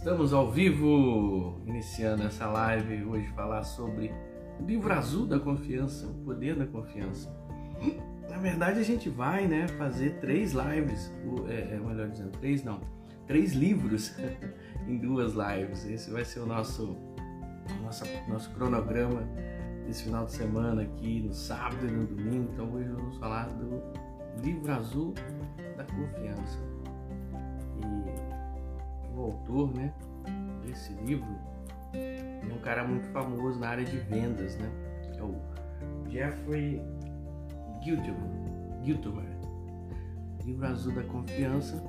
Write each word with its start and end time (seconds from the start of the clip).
Estamos 0.00 0.32
ao 0.32 0.50
vivo, 0.50 1.60
iniciando 1.66 2.22
essa 2.22 2.46
live 2.46 3.04
hoje 3.04 3.26
falar 3.34 3.62
sobre 3.64 4.10
o 4.58 4.64
livro 4.64 4.90
azul 4.94 5.26
da 5.26 5.38
confiança, 5.38 6.06
o 6.06 6.14
poder 6.24 6.56
da 6.56 6.66
confiança. 6.66 7.30
Na 8.30 8.38
verdade, 8.38 8.80
a 8.80 8.82
gente 8.82 9.10
vai, 9.10 9.46
né, 9.46 9.68
fazer 9.68 10.18
três 10.18 10.52
lives, 10.52 11.12
é, 11.50 11.74
é 11.74 11.78
melhor 11.78 12.08
dizendo, 12.08 12.30
três 12.38 12.64
não, 12.64 12.80
três 13.26 13.52
livros 13.52 14.14
em 14.88 14.96
duas 14.96 15.34
lives. 15.34 15.84
Esse 15.84 16.10
vai 16.10 16.24
ser 16.24 16.40
o 16.40 16.46
nosso 16.46 16.96
nosso, 17.82 18.04
nosso 18.26 18.50
cronograma 18.54 19.20
desse 19.86 20.04
final 20.04 20.24
de 20.24 20.32
semana 20.32 20.80
aqui, 20.80 21.20
no 21.20 21.34
sábado 21.34 21.86
e 21.86 21.90
no 21.90 22.06
domingo. 22.06 22.48
Então 22.54 22.72
hoje 22.72 22.88
vamos 22.88 23.18
falar 23.18 23.50
do 23.50 23.82
livro 24.42 24.72
azul 24.72 25.12
da 25.76 25.84
confiança. 25.84 26.79
O 29.20 29.24
autor, 29.24 29.74
né, 29.76 29.92
desse 30.64 30.94
livro 30.94 31.28
é 31.92 32.54
um 32.54 32.58
cara 32.60 32.84
muito 32.84 33.06
famoso 33.08 33.58
na 33.60 33.68
área 33.68 33.84
de 33.84 33.98
vendas, 33.98 34.56
né? 34.56 34.70
É 35.18 35.22
o 35.22 35.36
Jeffrey 36.08 36.80
Giltimer. 37.82 39.24
Livro 40.46 40.66
Azul 40.66 40.94
da 40.94 41.02
Confiança 41.02 41.84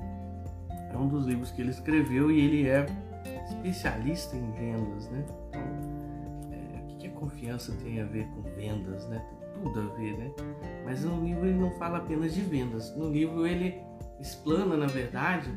é 0.92 0.96
um 0.96 1.08
dos 1.08 1.26
livros 1.26 1.50
que 1.52 1.62
ele 1.62 1.70
escreveu 1.70 2.30
e 2.30 2.38
ele 2.38 2.68
é 2.68 2.84
especialista 3.48 4.36
em 4.36 4.50
vendas, 4.52 5.08
né? 5.08 5.24
Então, 5.48 5.62
é, 6.52 6.82
o 6.82 6.96
que 6.98 7.06
a 7.06 7.10
confiança 7.12 7.72
tem 7.82 8.00
a 8.02 8.04
ver 8.04 8.26
com 8.28 8.42
vendas, 8.42 9.08
né? 9.08 9.24
Tem 9.30 9.62
tudo 9.62 9.80
a 9.80 9.94
ver, 9.94 10.18
né? 10.18 10.30
Mas 10.84 11.02
no 11.02 11.24
livro 11.24 11.46
ele 11.46 11.58
não 11.58 11.70
fala 11.72 11.96
apenas 11.96 12.34
de 12.34 12.42
vendas. 12.42 12.94
No 12.94 13.10
livro 13.10 13.46
ele 13.46 13.80
explana, 14.20 14.76
na 14.76 14.86
verdade, 14.86 15.50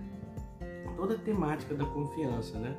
toda 0.96 1.16
a 1.16 1.18
temática 1.18 1.76
da 1.76 1.86
confiança, 1.86 2.58
né? 2.60 2.76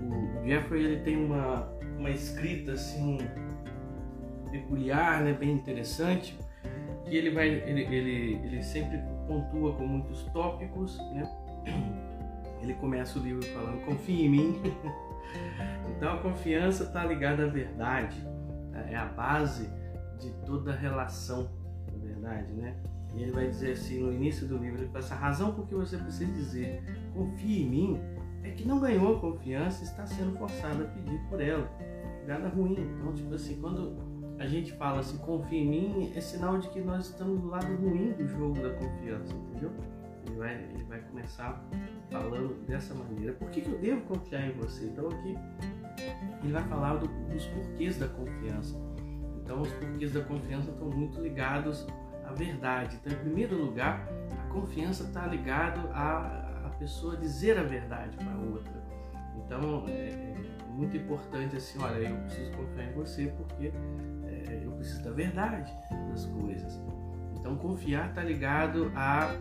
O, 0.00 0.46
Jeffrey 0.46 0.84
ele 0.84 1.02
tem 1.02 1.24
uma, 1.24 1.68
uma 1.98 2.10
escrita 2.10 2.72
assim 2.72 3.18
peculiar, 4.50 5.22
né? 5.22 5.32
Bem 5.32 5.52
interessante, 5.52 6.38
que 7.04 7.16
ele 7.16 7.30
vai, 7.30 7.48
ele, 7.48 7.82
ele, 7.82 8.40
ele 8.44 8.62
sempre 8.62 8.98
pontua 9.26 9.74
com 9.74 9.86
muitos 9.86 10.22
tópicos, 10.32 10.98
né? 11.12 11.28
Ele 12.62 12.74
começa 12.74 13.18
o 13.18 13.22
livro 13.22 13.42
falando: 13.46 13.84
confie 13.84 14.26
em 14.26 14.28
mim. 14.28 14.62
então 15.96 16.14
a 16.14 16.18
confiança 16.18 16.84
está 16.84 17.04
ligada 17.04 17.44
à 17.44 17.48
verdade, 17.48 18.16
é 18.88 18.96
a 18.96 19.06
base 19.06 19.70
de 20.18 20.30
toda 20.44 20.74
relação, 20.74 21.50
na 21.90 21.98
verdade, 21.98 22.52
né? 22.52 22.76
E 23.14 23.22
ele 23.22 23.32
vai 23.32 23.48
dizer 23.48 23.72
assim 23.72 24.00
no 24.00 24.12
início 24.12 24.46
do 24.46 24.56
livro: 24.56 24.82
ele 24.82 24.88
fala, 24.88 25.04
a 25.04 25.14
razão 25.14 25.52
por 25.52 25.66
que 25.66 25.74
você 25.74 25.96
precisa 25.96 26.30
dizer 26.32 26.82
confie 27.14 27.62
em 27.62 27.68
mim 27.68 28.00
é 28.42 28.50
que 28.50 28.66
não 28.66 28.80
ganhou 28.80 29.16
a 29.16 29.20
confiança 29.20 29.82
e 29.82 29.86
está 29.86 30.06
sendo 30.06 30.36
forçado 30.38 30.84
a 30.84 30.86
pedir 30.86 31.18
por 31.28 31.40
ela. 31.40 31.70
Nada 32.26 32.48
ruim. 32.48 32.76
Então, 32.78 33.12
tipo 33.12 33.34
assim, 33.34 33.60
quando 33.60 33.96
a 34.38 34.46
gente 34.46 34.72
fala 34.72 35.00
assim, 35.00 35.18
confia 35.18 35.58
em 35.58 35.68
mim, 35.68 36.12
é 36.16 36.20
sinal 36.20 36.58
de 36.58 36.68
que 36.68 36.80
nós 36.80 37.08
estamos 37.08 37.40
do 37.40 37.48
lado 37.48 37.66
ruim 37.76 38.12
do 38.12 38.26
jogo 38.26 38.54
da 38.60 38.70
confiança, 38.70 39.34
entendeu? 39.34 39.70
Ele 40.26 40.36
vai, 40.36 40.54
ele 40.54 40.84
vai 40.84 41.00
começar 41.00 41.62
falando 42.10 42.66
dessa 42.66 42.94
maneira. 42.94 43.32
Por 43.34 43.50
que, 43.50 43.60
que 43.60 43.70
eu 43.70 43.78
devo 43.78 44.00
confiar 44.02 44.48
em 44.48 44.52
você? 44.52 44.86
Então 44.86 45.08
aqui 45.08 45.36
ele 46.42 46.52
vai 46.52 46.62
falar 46.64 46.96
do, 46.96 47.06
dos 47.06 47.46
porquês 47.46 47.98
da 47.98 48.08
confiança. 48.08 48.74
Então 49.42 49.60
os 49.60 49.72
porquês 49.72 50.12
da 50.12 50.22
confiança 50.22 50.70
estão 50.70 50.88
muito 50.88 51.20
ligados 51.20 51.86
à 52.30 52.34
verdade. 52.34 52.96
Então, 53.00 53.12
em 53.12 53.20
primeiro 53.20 53.56
lugar, 53.56 54.08
a 54.38 54.52
confiança 54.52 55.04
está 55.04 55.26
ligado 55.26 55.88
a, 55.92 56.66
a 56.66 56.70
pessoa 56.78 57.16
dizer 57.16 57.58
a 57.58 57.62
verdade 57.62 58.16
para 58.16 58.32
a 58.32 58.38
outra. 58.38 58.80
Então 59.36 59.84
é, 59.88 60.10
é, 60.10 60.34
muito 60.68 60.96
importante 60.96 61.56
assim, 61.56 61.78
olha, 61.82 62.08
eu 62.08 62.16
preciso 62.18 62.52
confiar 62.52 62.88
em 62.88 62.92
você 62.92 63.26
porque 63.36 63.72
é, 64.26 64.60
eu 64.64 64.70
preciso 64.72 65.02
da 65.02 65.10
verdade 65.10 65.72
das 66.08 66.24
coisas. 66.26 66.80
Então 67.36 67.56
confiar 67.56 68.10
está 68.10 68.22
ligado 68.22 68.92
a 68.94 69.34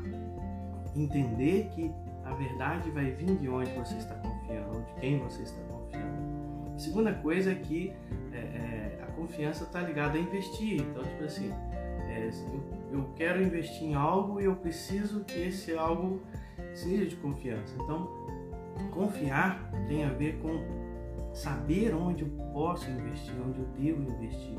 entender 0.95 1.69
que 1.75 1.91
a 2.23 2.33
verdade 2.33 2.89
vai 2.91 3.11
vir 3.11 3.38
de 3.38 3.50
onde 3.50 3.71
você 3.71 3.95
está 3.95 4.16
confiando, 4.16 4.81
de 4.83 4.94
quem 5.00 5.19
você 5.19 5.44
está 5.44 5.61
confiando. 5.63 6.75
A 6.75 6.79
segunda 6.79 7.13
coisa 7.13 7.51
é 7.51 7.56
que 7.56 7.94
é, 8.31 8.38
é, 8.38 9.00
a 9.03 9.11
confiança 9.11 9.63
está 9.63 9.81
ligada 9.81 10.17
a 10.17 10.21
investir. 10.21 10.81
Então, 10.81 11.03
tipo 11.03 11.23
assim, 11.23 11.51
é, 12.07 12.29
eu, 12.53 12.99
eu, 12.99 13.09
quero 13.15 13.41
investir 13.41 13.83
em 13.83 13.95
algo 13.95 14.39
e 14.39 14.45
eu 14.45 14.55
preciso 14.55 15.23
que 15.23 15.39
esse 15.39 15.75
algo 15.75 16.21
seja 16.73 17.05
de 17.05 17.15
confiança. 17.17 17.75
Então, 17.81 18.09
confiar 18.91 19.69
tem 19.87 20.03
a 20.03 20.09
ver 20.09 20.39
com 20.39 20.79
saber 21.33 21.93
onde 21.93 22.23
eu 22.23 22.29
posso 22.53 22.89
investir, 22.89 23.33
onde 23.45 23.59
eu 23.59 23.65
devo 23.77 24.01
investir. 24.11 24.57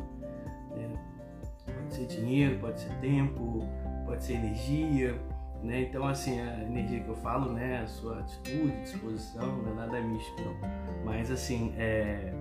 É, 0.76 1.72
pode 1.72 1.94
ser 1.94 2.06
dinheiro, 2.06 2.58
pode 2.58 2.80
ser 2.80 2.92
tempo, 3.00 3.66
pode 4.06 4.24
ser 4.24 4.34
energia, 4.34 5.20
né? 5.62 5.82
Então, 5.82 6.06
assim, 6.06 6.40
a 6.40 6.62
energia 6.62 7.00
que 7.00 7.08
eu 7.08 7.16
falo, 7.16 7.52
né, 7.52 7.80
a 7.80 7.86
sua 7.86 8.20
atitude, 8.20 8.80
disposição, 8.82 9.62
não 9.62 9.72
é 9.72 9.74
nada 9.74 10.00
místico, 10.00 10.40
não. 10.42 11.04
Mas, 11.04 11.30
assim, 11.30 11.74
é, 11.76 12.32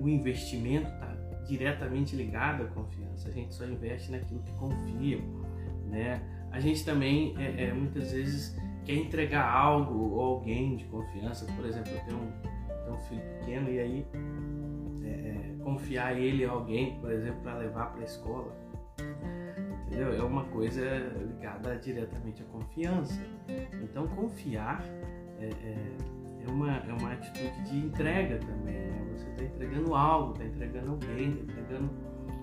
o 0.00 0.08
investimento 0.08 0.88
está 0.88 1.03
diretamente 1.44 2.16
ligado 2.16 2.64
à 2.64 2.66
confiança. 2.66 3.28
A 3.28 3.32
gente 3.32 3.54
só 3.54 3.64
investe 3.64 4.10
naquilo 4.10 4.40
que 4.42 4.52
confia, 4.52 5.18
né? 5.86 6.22
A 6.50 6.60
gente 6.60 6.84
também, 6.84 7.34
é, 7.38 7.64
é, 7.64 7.72
muitas 7.72 8.12
vezes, 8.12 8.56
quer 8.84 8.94
entregar 8.94 9.48
algo 9.48 10.14
ou 10.14 10.20
alguém 10.20 10.76
de 10.76 10.84
confiança. 10.84 11.46
Por 11.56 11.66
exemplo, 11.66 11.92
eu 11.92 12.00
tenho 12.04 12.18
um, 12.18 12.32
tenho 12.84 12.96
um 12.96 13.00
filho 13.00 13.22
pequeno 13.38 13.70
e 13.70 13.78
aí 13.80 14.06
é, 15.04 15.08
é, 15.08 15.64
confiar 15.64 16.16
ele 16.16 16.44
a 16.44 16.50
alguém, 16.50 16.98
por 17.00 17.10
exemplo, 17.10 17.40
para 17.42 17.58
levar 17.58 17.92
para 17.92 18.00
a 18.00 18.04
escola 18.04 18.64
entendeu? 19.94 20.12
É 20.12 20.22
uma 20.22 20.44
coisa 20.44 20.82
ligada 21.26 21.76
diretamente 21.76 22.42
à 22.42 22.46
confiança. 22.46 23.20
Então, 23.82 24.08
confiar 24.08 24.82
é, 25.38 25.50
é, 26.44 26.48
é 26.48 26.52
uma, 26.52 26.76
é 26.76 26.92
uma 26.92 27.12
atitude 27.12 27.62
de 27.62 27.78
entrega 27.78 28.38
também. 28.38 28.74
Né? 28.74 29.16
Você 29.16 29.28
está 29.30 29.44
entregando 29.44 29.94
algo, 29.94 30.32
está 30.32 30.44
entregando 30.44 30.90
alguém, 30.92 31.30
está 31.30 31.52
entregando 31.52 31.90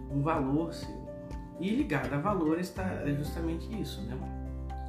um 0.09 0.21
valor 0.21 0.73
seu. 0.73 1.01
E 1.59 1.69
ligado 1.75 2.11
a 2.13 2.17
valores 2.17 2.69
está 2.69 3.05
justamente 3.11 3.79
isso, 3.79 4.01
né? 4.01 4.17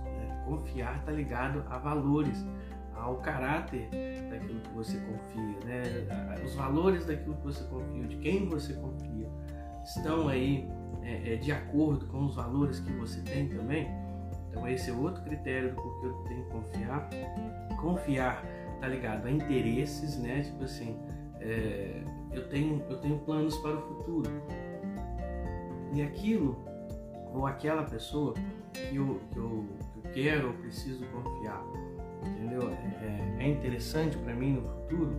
É, 0.06 0.44
confiar 0.46 1.00
está 1.00 1.12
ligado 1.12 1.62
a 1.68 1.76
valores, 1.76 2.46
ao 2.94 3.16
caráter 3.16 3.90
daquilo 4.30 4.60
que 4.60 4.70
você 4.70 4.98
confia, 5.00 5.58
né? 5.66 6.42
Os 6.42 6.54
valores 6.54 7.04
daquilo 7.04 7.36
que 7.36 7.44
você 7.44 7.62
confia, 7.64 8.04
de 8.04 8.16
quem 8.16 8.48
você 8.48 8.72
confia, 8.72 9.28
estão 9.84 10.28
aí 10.28 10.66
é, 11.02 11.34
é, 11.34 11.36
de 11.36 11.52
acordo 11.52 12.06
com 12.06 12.24
os 12.24 12.36
valores 12.36 12.80
que 12.80 12.92
você 12.92 13.20
tem 13.20 13.48
também. 13.48 13.90
Então 14.48 14.66
esse 14.68 14.90
é 14.90 14.92
outro 14.94 15.22
critério 15.24 15.70
do 15.70 15.76
porquê 15.76 16.06
eu 16.06 16.14
tenho 16.28 16.44
que 16.44 16.50
confiar. 16.50 17.10
Confiar 17.80 18.44
tá 18.82 18.88
ligado 18.88 19.26
a 19.26 19.30
interesses, 19.30 20.18
né? 20.18 20.42
Tipo 20.42 20.64
assim, 20.64 20.98
é, 21.40 22.02
eu 22.32 22.48
tenho 22.48 22.84
eu 22.90 22.98
tenho 22.98 23.16
planos 23.20 23.56
para 23.58 23.76
o 23.76 23.80
futuro 23.80 24.28
e 25.94 26.02
aquilo 26.02 26.58
ou 27.32 27.46
aquela 27.46 27.84
pessoa 27.84 28.34
que 28.72 28.96
eu, 28.96 29.20
que 29.30 29.38
eu, 29.38 29.68
que 29.92 29.98
eu 30.08 30.12
quero 30.12 30.48
ou 30.48 30.54
preciso 30.54 31.06
confiar, 31.06 31.62
entendeu? 32.26 32.70
É, 32.70 33.44
é 33.44 33.48
interessante 33.48 34.18
para 34.18 34.34
mim 34.34 34.54
no 34.54 34.62
futuro. 34.62 35.12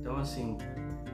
Então 0.00 0.16
assim, 0.16 0.58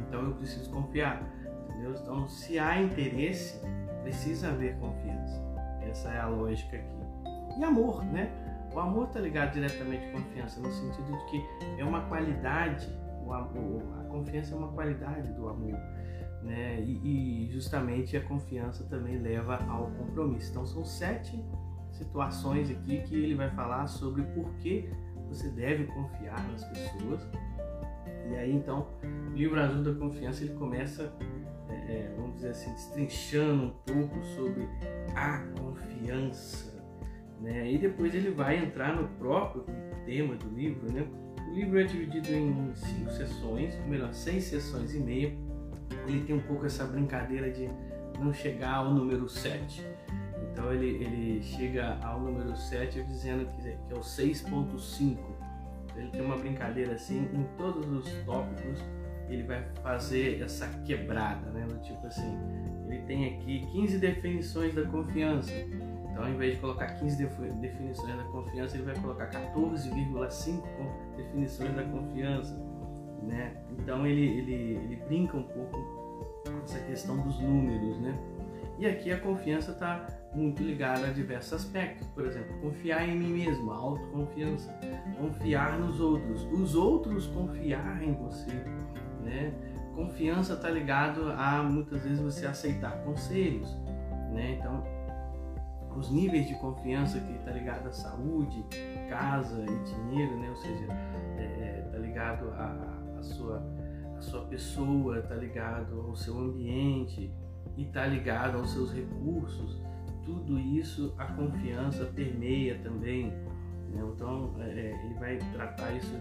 então 0.09 0.25
eu 0.25 0.34
preciso 0.37 0.71
confiar, 0.71 1.22
entendeu? 1.69 1.94
Então 2.00 2.27
se 2.27 2.59
há 2.59 2.81
interesse 2.81 3.61
precisa 4.03 4.49
haver 4.49 4.75
confiança. 4.77 5.38
Essa 5.82 6.09
é 6.09 6.21
a 6.21 6.28
lógica 6.28 6.78
aqui. 6.78 7.61
E 7.61 7.65
amor, 7.65 8.03
né? 8.06 8.50
O 8.72 8.78
amor 8.78 9.08
está 9.08 9.20
ligado 9.20 9.52
diretamente 9.52 10.05
à 10.06 10.12
confiança, 10.12 10.61
no 10.61 10.70
sentido 10.70 11.17
de 11.17 11.25
que 11.26 11.44
é 11.78 11.84
uma 11.84 12.02
qualidade, 12.02 12.88
o 13.25 13.32
amor, 13.32 13.82
a 14.00 14.05
confiança 14.05 14.55
é 14.55 14.58
uma 14.58 14.69
qualidade 14.69 15.32
do 15.32 15.49
amor. 15.49 15.78
Né? 16.43 16.81
E, 16.81 17.46
e 17.46 17.52
justamente 17.52 18.17
a 18.17 18.22
confiança 18.22 18.84
também 18.84 19.19
leva 19.19 19.56
ao 19.69 19.90
compromisso. 19.90 20.50
Então 20.50 20.64
são 20.64 20.84
sete 20.84 21.44
situações 21.90 22.70
aqui 22.70 23.02
que 23.02 23.14
ele 23.14 23.34
vai 23.34 23.50
falar 23.50 23.87
sobre 23.87 24.22
por 24.22 24.49
que 24.55 24.88
você 25.28 25.49
deve 25.50 25.84
confiar 25.87 26.43
nas 26.50 26.64
pessoas. 26.64 27.20
E 28.31 28.37
aí 28.37 28.55
então, 28.55 28.87
o 29.02 29.37
livro 29.37 29.61
azul 29.61 29.82
da 29.82 29.93
confiança 29.99 30.44
ele 30.44 30.55
começa 30.55 31.12
é, 31.90 32.12
vamos 32.16 32.37
dizer 32.37 32.50
assim, 32.50 32.73
destrinchando 32.73 33.64
um 33.64 33.70
pouco 33.84 34.23
sobre 34.37 34.69
a 35.14 35.38
confiança. 35.58 36.69
Né? 37.40 37.72
E 37.72 37.78
depois 37.78 38.14
ele 38.14 38.31
vai 38.31 38.58
entrar 38.58 38.94
no 38.94 39.08
próprio 39.08 39.64
tema 40.04 40.34
do 40.34 40.48
livro. 40.50 40.92
Né? 40.92 41.06
O 41.48 41.54
livro 41.54 41.81
é 41.81 41.84
dividido 41.84 42.32
em 42.32 42.72
cinco 42.75 43.10
sessões, 43.10 43.75
ou 43.81 43.87
melhor, 43.88 44.12
seis 44.12 44.44
sessões 44.44 44.94
e 44.94 45.00
meia. 45.00 45.32
Ele 46.06 46.22
tem 46.25 46.37
um 46.37 46.40
pouco 46.40 46.66
essa 46.66 46.84
brincadeira 46.84 47.50
de 47.50 47.69
não 48.19 48.32
chegar 48.32 48.75
ao 48.75 48.92
número 48.92 49.28
7. 49.28 49.84
Então 50.52 50.72
ele, 50.72 51.02
ele 51.02 51.42
chega 51.42 51.98
ao 52.02 52.20
número 52.20 52.56
7 52.56 53.02
dizendo 53.04 53.46
que, 53.52 53.62
que 53.62 53.92
é 53.92 53.96
o 53.96 54.00
6.5. 54.00 55.19
ele 55.96 56.08
tem 56.10 56.20
uma 56.20 56.37
brincadeira 56.37 56.94
assim, 56.94 57.28
em 57.32 57.44
todos 57.56 57.87
os 57.88 58.12
tópicos 58.25 58.81
ele 59.32 59.44
vai 59.44 59.62
fazer 59.82 60.42
essa 60.42 60.66
quebrada, 60.84 61.50
né? 61.50 61.66
Tipo 61.82 62.06
assim, 62.06 62.37
ele 62.88 62.98
tem 63.02 63.34
aqui 63.34 63.66
15 63.72 63.98
definições 63.98 64.75
da 64.75 64.82
confiança. 64.82 65.52
Então, 66.20 66.28
ao 66.28 66.34
invés 66.34 66.55
de 66.55 66.61
colocar 66.61 66.87
15 66.87 67.26
definições 67.61 68.14
da 68.14 68.25
confiança, 68.25 68.76
ele 68.76 68.84
vai 68.84 68.94
colocar 68.96 69.31
14,5 69.31 70.62
definições 71.17 71.75
da 71.75 71.82
confiança, 71.84 72.55
né? 73.22 73.56
Então, 73.78 74.06
ele, 74.06 74.26
ele, 74.26 74.52
ele 74.52 74.96
brinca 74.96 75.38
um 75.38 75.44
pouco 75.44 75.78
com 76.44 76.62
essa 76.62 76.78
questão 76.81 77.17
dos 77.17 77.40
números, 77.40 77.99
né? 78.00 78.14
E 78.78 78.87
aqui 78.87 79.11
a 79.11 79.19
confiança 79.19 79.72
está 79.72 80.06
muito 80.34 80.62
ligada 80.62 81.06
a 81.06 81.11
diversos 81.11 81.55
aspectos. 81.55 82.06
Por 82.08 82.26
exemplo, 82.26 82.55
confiar 82.61 83.08
em 83.08 83.16
mim 83.16 83.32
mesmo, 83.32 83.70
a 83.73 83.76
autoconfiança. 83.76 84.78
Confiar 85.19 85.78
nos 85.78 86.00
outros. 86.00 86.44
Os 86.52 86.75
outros 86.75 87.26
confiar 87.28 88.02
em 88.02 88.12
você. 88.12 88.52
Né? 89.23 89.52
Confiança 89.94 90.55
está 90.55 90.70
ligado 90.70 91.31
a 91.32 91.62
muitas 91.62 92.02
vezes 92.02 92.20
você 92.20 92.46
aceitar 92.46 93.02
conselhos. 93.05 93.70
Né? 94.32 94.56
Então, 94.58 94.82
os 95.96 96.10
níveis 96.10 96.46
de 96.46 96.54
confiança 96.54 97.20
que 97.20 97.32
está 97.32 97.50
ligado 97.50 97.88
à 97.88 97.92
saúde, 97.92 98.64
casa 99.08 99.64
e 99.64 99.84
dinheiro, 99.84 100.38
né? 100.38 100.48
ou 100.48 100.56
seja, 100.56 100.84
está 100.84 101.42
é, 101.42 101.78
é 101.78 101.88
tá 101.90 101.98
ligado 101.98 102.50
à, 102.50 103.19
à, 103.19 103.22
sua, 103.22 103.62
à 104.16 104.20
sua 104.20 104.44
pessoa, 104.46 105.19
está 105.19 105.34
ligado 105.34 106.00
ao 106.00 106.16
seu 106.16 106.38
ambiente, 106.38 107.32
e 107.76 107.84
está 107.84 108.06
ligado 108.06 108.58
aos 108.58 108.70
seus 108.70 108.92
recursos, 108.92 109.81
tudo 110.25 110.58
isso 110.58 111.14
a 111.19 111.26
confiança 111.26 112.04
permeia 112.06 112.78
também. 112.78 113.31
Né? 113.88 114.02
Então 114.14 114.54
é, 114.58 114.69
é, 114.69 115.04
ele 115.04 115.14
vai 115.14 115.38
tratar 115.52 115.92
isso 115.92 116.12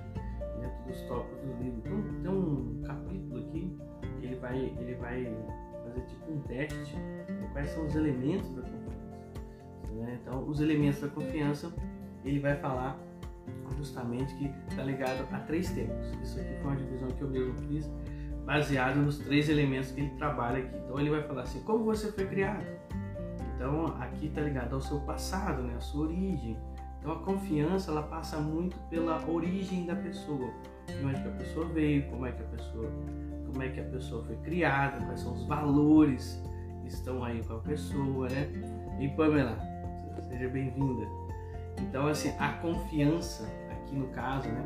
dentro 0.59 0.83
dos 0.87 1.01
tópicos 1.01 1.41
do 1.41 1.63
livro. 1.63 1.79
Então 1.85 2.01
tem 2.21 2.31
um 2.31 2.81
capítulo 2.83 3.39
aqui 3.39 3.77
que 4.19 4.25
ele 4.25 4.35
vai, 4.35 4.57
ele 4.57 4.95
vai 4.95 5.25
fazer 5.83 6.01
tipo 6.05 6.31
um 6.31 6.39
teste 6.41 6.95
de 6.95 7.47
quais 7.51 7.69
são 7.71 7.85
os 7.85 7.95
elementos 7.95 8.49
da 8.55 8.61
confiança. 8.61 8.78
Né? 9.91 10.19
Então 10.21 10.47
os 10.47 10.61
elementos 10.61 11.01
da 11.01 11.07
confiança 11.07 11.73
ele 12.23 12.39
vai 12.39 12.55
falar 12.55 12.99
justamente 13.77 14.33
que 14.35 14.51
está 14.69 14.83
ligado 14.83 15.27
a 15.31 15.39
três 15.39 15.71
temas. 15.71 16.07
Isso 16.21 16.39
aqui 16.39 16.53
foi 16.61 16.71
uma 16.71 16.75
divisão 16.75 17.07
que 17.09 17.21
eu 17.21 17.29
mesmo 17.29 17.55
fiz 17.67 17.89
baseado 18.45 18.97
nos 18.97 19.19
três 19.19 19.47
elementos 19.47 19.91
que 19.91 20.01
ele 20.01 20.09
trabalha 20.11 20.59
aqui. 20.59 20.75
Então 20.75 20.99
ele 20.99 21.09
vai 21.09 21.23
falar 21.23 21.43
assim, 21.43 21.61
como 21.61 21.83
você 21.83 22.11
foi 22.11 22.25
criado? 22.25 22.65
Então 23.55 23.85
aqui 23.99 24.27
está 24.27 24.41
ligado 24.41 24.73
ao 24.73 24.81
seu 24.81 24.99
passado, 25.01 25.61
né? 25.61 25.75
a 25.77 25.79
sua 25.79 26.07
origem. 26.07 26.57
Então 26.99 27.13
a 27.13 27.19
confiança 27.19 27.91
ela 27.91 28.03
passa 28.03 28.37
muito 28.37 28.77
pela 28.89 29.25
origem 29.29 29.85
da 29.85 29.95
pessoa, 29.95 30.49
de 30.87 31.05
onde 31.05 31.21
que 31.21 31.27
a 31.27 31.31
pessoa 31.31 31.65
veio, 31.67 32.09
como 32.09 32.25
é 32.25 32.31
que 32.31 32.41
a 32.41 32.45
pessoa, 32.47 32.89
como 33.45 33.63
é 33.63 33.69
que 33.69 33.79
a 33.79 33.85
pessoa 33.85 34.25
foi 34.25 34.35
criada, 34.37 35.05
quais 35.05 35.21
são 35.21 35.33
os 35.33 35.45
valores 35.45 36.43
que 36.81 36.87
estão 36.89 37.23
aí 37.23 37.41
com 37.43 37.53
a 37.53 37.59
pessoa, 37.59 38.27
né? 38.29 38.49
E 38.99 39.07
Pamela, 39.09 39.57
seja 40.39 40.49
bem-vinda. 40.49 41.05
Então 41.81 42.07
assim 42.07 42.33
a 42.39 42.53
confiança 42.53 43.45
aqui 43.69 43.93
no 43.93 44.07
caso, 44.07 44.47
né? 44.47 44.63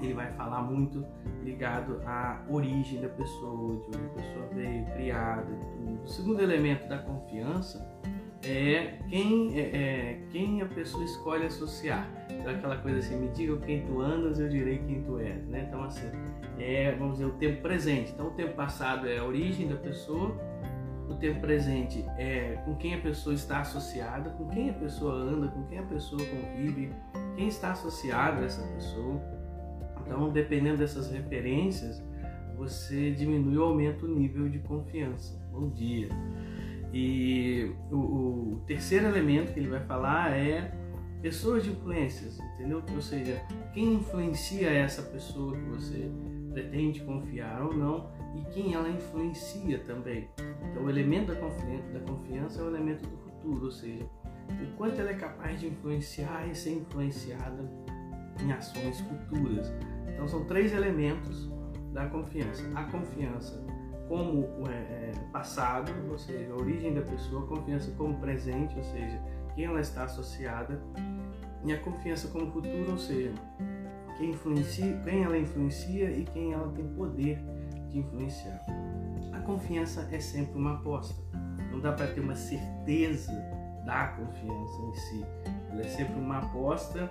ele 0.00 0.14
vai 0.14 0.32
falar 0.32 0.62
muito 0.62 1.04
ligado 1.42 2.00
à 2.06 2.42
origem 2.48 3.00
da 3.00 3.08
pessoa, 3.08 3.76
de 3.76 3.86
onde 3.88 4.06
a 4.06 4.22
pessoa 4.22 4.46
veio, 4.54 4.86
criada 4.86 5.44
tudo. 5.44 6.02
O 6.02 6.08
segundo 6.08 6.40
elemento 6.42 6.88
da 6.88 6.98
confiança 6.98 7.86
é 8.42 8.98
quem, 9.08 9.58
é, 9.58 9.60
é, 9.60 10.20
quem 10.30 10.62
a 10.62 10.66
pessoa 10.66 11.04
escolhe 11.04 11.44
associar. 11.46 12.08
Então, 12.30 12.52
aquela 12.52 12.76
coisa 12.78 12.98
assim, 12.98 13.16
me 13.16 13.28
diga 13.28 13.56
quem 13.58 13.86
tu 13.86 14.00
andas, 14.00 14.38
eu 14.38 14.48
direi 14.48 14.78
quem 14.78 15.02
tu 15.02 15.18
és. 15.18 15.46
Né? 15.46 15.66
Então, 15.68 15.82
assim, 15.84 16.10
é, 16.58 16.92
vamos 16.92 17.14
dizer, 17.14 17.26
o 17.26 17.32
tempo 17.32 17.62
presente. 17.62 18.12
Então, 18.12 18.28
o 18.28 18.32
tempo 18.32 18.54
passado 18.54 19.06
é 19.06 19.18
a 19.18 19.24
origem 19.24 19.68
da 19.68 19.76
pessoa, 19.76 20.36
o 21.08 21.14
tempo 21.14 21.40
presente 21.40 22.04
é 22.18 22.58
com 22.64 22.74
quem 22.76 22.94
a 22.94 23.00
pessoa 23.00 23.34
está 23.34 23.60
associada, 23.60 24.30
com 24.30 24.48
quem 24.48 24.70
a 24.70 24.74
pessoa 24.74 25.14
anda, 25.14 25.48
com 25.48 25.64
quem 25.64 25.78
a 25.78 25.82
pessoa 25.82 26.20
convive, 26.24 26.92
quem 27.36 27.48
está 27.48 27.72
associado 27.72 28.40
a 28.40 28.44
essa 28.44 28.62
pessoa. 28.74 29.20
Então, 30.00 30.30
dependendo 30.30 30.78
dessas 30.78 31.10
referências, 31.10 32.02
você 32.56 33.10
diminui 33.10 33.56
ou 33.56 33.70
aumenta 33.70 34.04
o 34.04 34.08
nível 34.08 34.48
de 34.48 34.58
confiança. 34.60 35.38
Bom 35.50 35.70
dia. 35.70 36.08
E 36.92 37.72
o, 37.90 37.96
o 37.96 38.62
terceiro 38.66 39.06
elemento 39.06 39.52
que 39.52 39.58
ele 39.58 39.68
vai 39.68 39.80
falar 39.80 40.32
é 40.32 40.72
pessoas 41.20 41.64
de 41.64 41.70
influências, 41.70 42.38
entendeu? 42.54 42.82
Ou 42.94 43.00
seja, 43.00 43.42
quem 43.72 43.94
influencia 43.94 44.70
essa 44.70 45.02
pessoa 45.02 45.56
que 45.56 45.64
você 45.64 46.10
pretende 46.52 47.00
confiar 47.00 47.62
ou 47.62 47.74
não 47.74 48.12
e 48.36 48.44
quem 48.52 48.74
ela 48.74 48.88
influencia 48.88 49.78
também. 49.80 50.28
Então, 50.70 50.84
o 50.84 50.90
elemento 50.90 51.32
da 51.32 51.40
confiança, 51.40 51.92
da 51.92 52.00
confiança 52.00 52.60
é 52.60 52.64
o 52.64 52.68
elemento 52.68 53.08
do 53.08 53.16
futuro, 53.16 53.64
ou 53.66 53.70
seja, 53.70 54.04
o 54.50 54.76
quanto 54.76 55.00
ela 55.00 55.10
é 55.10 55.14
capaz 55.14 55.60
de 55.60 55.68
influenciar 55.68 56.48
e 56.48 56.54
ser 56.54 56.72
influenciada 56.72 57.64
em 58.42 58.52
ações 58.52 59.00
futuras. 59.00 59.72
Então 60.08 60.28
são 60.28 60.44
três 60.44 60.72
elementos 60.72 61.50
da 61.92 62.06
confiança. 62.06 62.62
A 62.74 62.84
confiança 62.84 63.64
como 64.08 64.46
é, 64.68 64.72
é, 64.72 65.12
passado, 65.32 65.90
ou 66.10 66.18
seja, 66.18 66.52
a 66.52 66.56
origem 66.56 66.94
da 66.94 67.02
pessoa, 67.02 67.44
a 67.44 67.46
confiança 67.46 67.90
como 67.96 68.18
presente, 68.18 68.76
ou 68.76 68.84
seja, 68.84 69.18
quem 69.54 69.64
ela 69.64 69.80
está 69.80 70.04
associada, 70.04 70.80
e 71.64 71.72
a 71.72 71.78
confiança 71.78 72.28
como 72.28 72.50
futuro, 72.50 72.92
ou 72.92 72.98
seja, 72.98 73.32
quem, 74.18 74.30
influencia, 74.30 75.00
quem 75.04 75.24
ela 75.24 75.38
influencia 75.38 76.10
e 76.10 76.24
quem 76.24 76.52
ela 76.52 76.70
tem 76.72 76.86
poder 76.88 77.38
de 77.94 78.00
influenciar. 78.00 78.60
A 79.32 79.40
confiança 79.40 80.08
é 80.10 80.18
sempre 80.18 80.58
uma 80.58 80.74
aposta. 80.74 81.14
Não 81.70 81.80
dá 81.80 81.92
para 81.92 82.08
ter 82.08 82.20
uma 82.20 82.34
certeza 82.34 83.32
da 83.86 84.08
confiança 84.08 84.82
em 84.82 84.94
si. 84.94 85.26
Ela 85.70 85.80
é 85.80 85.88
sempre 85.88 86.14
uma 86.18 86.38
aposta 86.38 87.10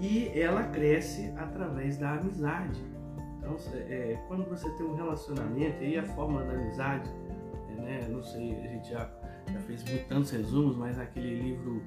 e 0.00 0.28
ela 0.38 0.64
cresce 0.64 1.32
através 1.36 1.96
da 1.96 2.14
amizade. 2.14 2.80
Então, 3.38 3.56
é, 3.74 4.18
quando 4.26 4.48
você 4.48 4.68
tem 4.70 4.86
um 4.86 4.94
relacionamento, 4.94 5.82
aí 5.82 5.98
a 5.98 6.02
forma 6.02 6.42
da 6.42 6.52
amizade, 6.52 7.10
é, 7.70 7.80
né, 7.80 8.08
não 8.08 8.22
sei, 8.22 8.56
a 8.56 8.68
gente 8.68 8.90
já, 8.90 9.10
já 9.52 9.58
fez 9.60 9.84
muito, 9.84 10.08
tantos 10.08 10.30
resumos, 10.30 10.76
mas 10.76 10.98
aquele 10.98 11.42
livro, 11.42 11.82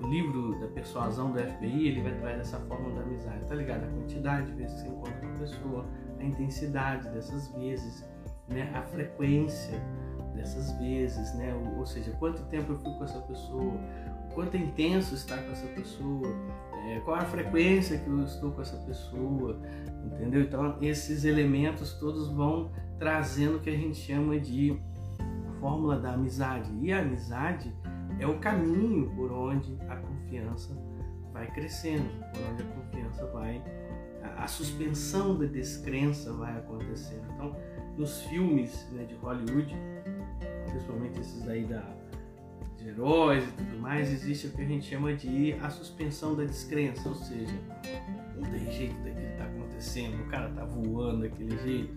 o 0.00 0.06
livro 0.06 0.60
da 0.60 0.68
persuasão 0.68 1.32
do 1.32 1.38
FBI, 1.38 1.88
ele 1.88 2.02
vai 2.02 2.16
trazer 2.18 2.40
essa 2.40 2.58
forma 2.60 2.90
da 2.94 3.02
amizade, 3.02 3.44
tá 3.46 3.54
ligado? 3.54 3.84
A 3.84 3.88
quantidade 3.88 4.46
de 4.46 4.52
vezes 4.52 4.82
que 4.82 4.82
você 4.82 4.88
encontra 4.88 5.12
com 5.14 5.26
a 5.26 5.38
pessoa, 5.38 5.86
a 6.20 6.24
intensidade 6.24 7.08
dessas 7.10 7.48
vezes, 7.54 8.04
né, 8.48 8.70
a 8.74 8.82
frequência 8.82 9.80
dessas 10.34 10.72
vezes, 10.78 11.34
né, 11.34 11.54
ou, 11.54 11.78
ou 11.78 11.86
seja, 11.86 12.12
quanto 12.12 12.42
tempo 12.44 12.72
eu 12.72 12.78
fui 12.78 12.92
com 12.94 13.04
essa 13.04 13.20
pessoa, 13.20 13.74
quanto 14.34 14.56
é 14.56 14.60
intenso 14.60 15.14
estar 15.14 15.38
com 15.42 15.52
essa 15.52 15.66
pessoa, 15.68 16.28
é, 16.86 17.00
qual 17.00 17.16
a 17.16 17.24
frequência 17.24 17.98
que 17.98 18.08
eu 18.08 18.24
estou 18.24 18.52
com 18.52 18.62
essa 18.62 18.76
pessoa, 18.78 19.60
entendeu? 20.04 20.42
Então 20.42 20.78
esses 20.80 21.24
elementos 21.24 21.94
todos 21.94 22.28
vão 22.28 22.70
trazendo 22.98 23.56
o 23.56 23.60
que 23.60 23.70
a 23.70 23.76
gente 23.76 23.96
chama 23.96 24.38
de 24.38 24.78
fórmula 25.60 25.98
da 25.98 26.14
amizade. 26.14 26.70
E 26.80 26.92
a 26.92 27.00
amizade 27.00 27.74
é 28.18 28.26
o 28.26 28.38
caminho 28.38 29.10
por 29.14 29.30
onde 29.30 29.76
a 29.88 29.96
confiança 29.96 30.74
vai 31.32 31.46
crescendo, 31.52 32.08
por 32.32 32.42
onde 32.50 32.62
a 32.62 32.66
confiança 32.66 33.26
vai, 33.26 33.62
a, 34.22 34.46
suspensão 34.46 35.38
da 35.38 35.46
descrença 35.46 36.32
vai 36.32 36.56
acontecendo. 36.56 37.24
Então, 37.34 37.56
nos 37.96 38.22
filmes 38.22 38.86
né, 38.92 39.04
de 39.04 39.14
Hollywood, 39.16 39.74
principalmente 40.66 41.20
esses 41.20 41.48
aí 41.48 41.64
da 41.64 41.82
de 42.76 42.88
heróis 42.88 43.44
e 43.44 43.52
tudo 43.52 43.78
mais, 43.78 44.10
existe 44.10 44.46
o 44.46 44.52
que 44.52 44.62
a 44.62 44.64
gente 44.64 44.86
chama 44.86 45.12
de 45.12 45.52
a 45.60 45.68
suspensão 45.68 46.34
da 46.34 46.44
descrença, 46.44 47.08
ou 47.10 47.14
seja, 47.14 47.54
não 48.34 48.50
tem 48.50 48.72
jeito 48.72 48.94
daquilo 49.02 49.30
está 49.32 49.44
acontecendo, 49.44 50.22
o 50.22 50.26
cara 50.26 50.48
tá 50.50 50.64
voando 50.64 51.22
daquele 51.22 51.58
jeito. 51.58 51.94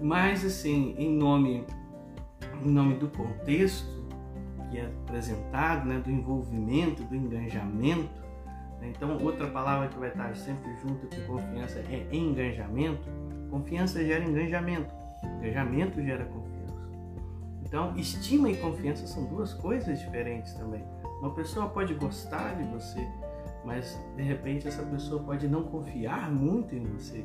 Mas 0.00 0.44
assim, 0.44 0.94
em 0.98 1.16
nome, 1.16 1.64
em 2.64 2.68
nome 2.68 2.96
do 2.96 3.08
contexto 3.08 3.96
que 4.70 4.78
é 4.78 4.86
apresentado, 4.86 5.88
né, 5.88 6.00
do 6.00 6.10
envolvimento, 6.10 7.04
do 7.04 7.14
engajamento, 7.14 8.25
então 8.88 9.18
outra 9.22 9.46
palavra 9.48 9.88
que 9.88 9.98
vai 9.98 10.08
estar 10.08 10.34
sempre 10.36 10.74
junto 10.82 11.06
com 11.06 11.34
confiança 11.34 11.80
é 11.90 12.06
engajamento. 12.12 13.08
Confiança 13.50 14.04
gera 14.04 14.24
engajamento, 14.24 14.92
engajamento 15.38 16.02
gera 16.02 16.24
confiança. 16.24 16.46
Então, 17.62 17.96
estima 17.96 18.48
e 18.48 18.56
confiança 18.56 19.06
são 19.06 19.24
duas 19.24 19.52
coisas 19.52 19.98
diferentes 19.98 20.54
também. 20.54 20.84
Uma 21.20 21.34
pessoa 21.34 21.68
pode 21.68 21.94
gostar 21.94 22.54
de 22.54 22.64
você, 22.64 23.06
mas 23.64 23.98
de 24.16 24.22
repente 24.22 24.68
essa 24.68 24.82
pessoa 24.84 25.22
pode 25.22 25.48
não 25.48 25.64
confiar 25.64 26.30
muito 26.30 26.74
em 26.74 26.84
você. 26.84 27.24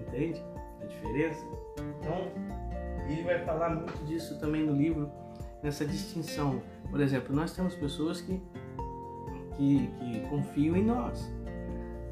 Entende 0.00 0.42
a 0.80 0.86
diferença? 0.86 1.44
Então, 2.00 2.30
ele 3.06 3.22
vai 3.22 3.44
falar 3.44 3.70
muito 3.70 4.04
disso 4.06 4.38
também 4.40 4.64
no 4.64 4.74
livro, 4.74 5.10
nessa 5.62 5.84
distinção. 5.84 6.62
Por 6.90 7.00
exemplo, 7.00 7.34
nós 7.34 7.54
temos 7.54 7.74
pessoas 7.74 8.20
que, 8.20 8.40
que, 9.62 9.86
que 9.98 10.20
confiam 10.28 10.76
em 10.76 10.84
nós. 10.84 11.32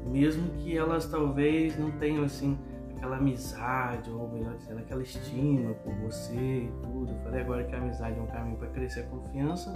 mesmo 0.05 0.49
que 0.53 0.75
elas 0.75 1.05
talvez 1.05 1.77
não 1.77 1.91
tenham 1.91 2.23
assim 2.23 2.57
aquela 2.95 3.17
amizade, 3.17 4.09
ou 4.09 4.29
melhor 4.29 4.55
dizendo, 4.55 4.79
aquela 4.79 5.01
estima 5.01 5.73
por 5.75 5.93
você 5.95 6.35
e 6.35 6.71
tudo. 6.81 7.11
Eu 7.11 7.19
falei 7.23 7.41
agora 7.41 7.63
que 7.63 7.75
a 7.75 7.77
amizade 7.77 8.17
é 8.17 8.21
um 8.21 8.27
caminho 8.27 8.57
para 8.57 8.67
crescer 8.69 9.01
a 9.01 9.03
confiança, 9.03 9.73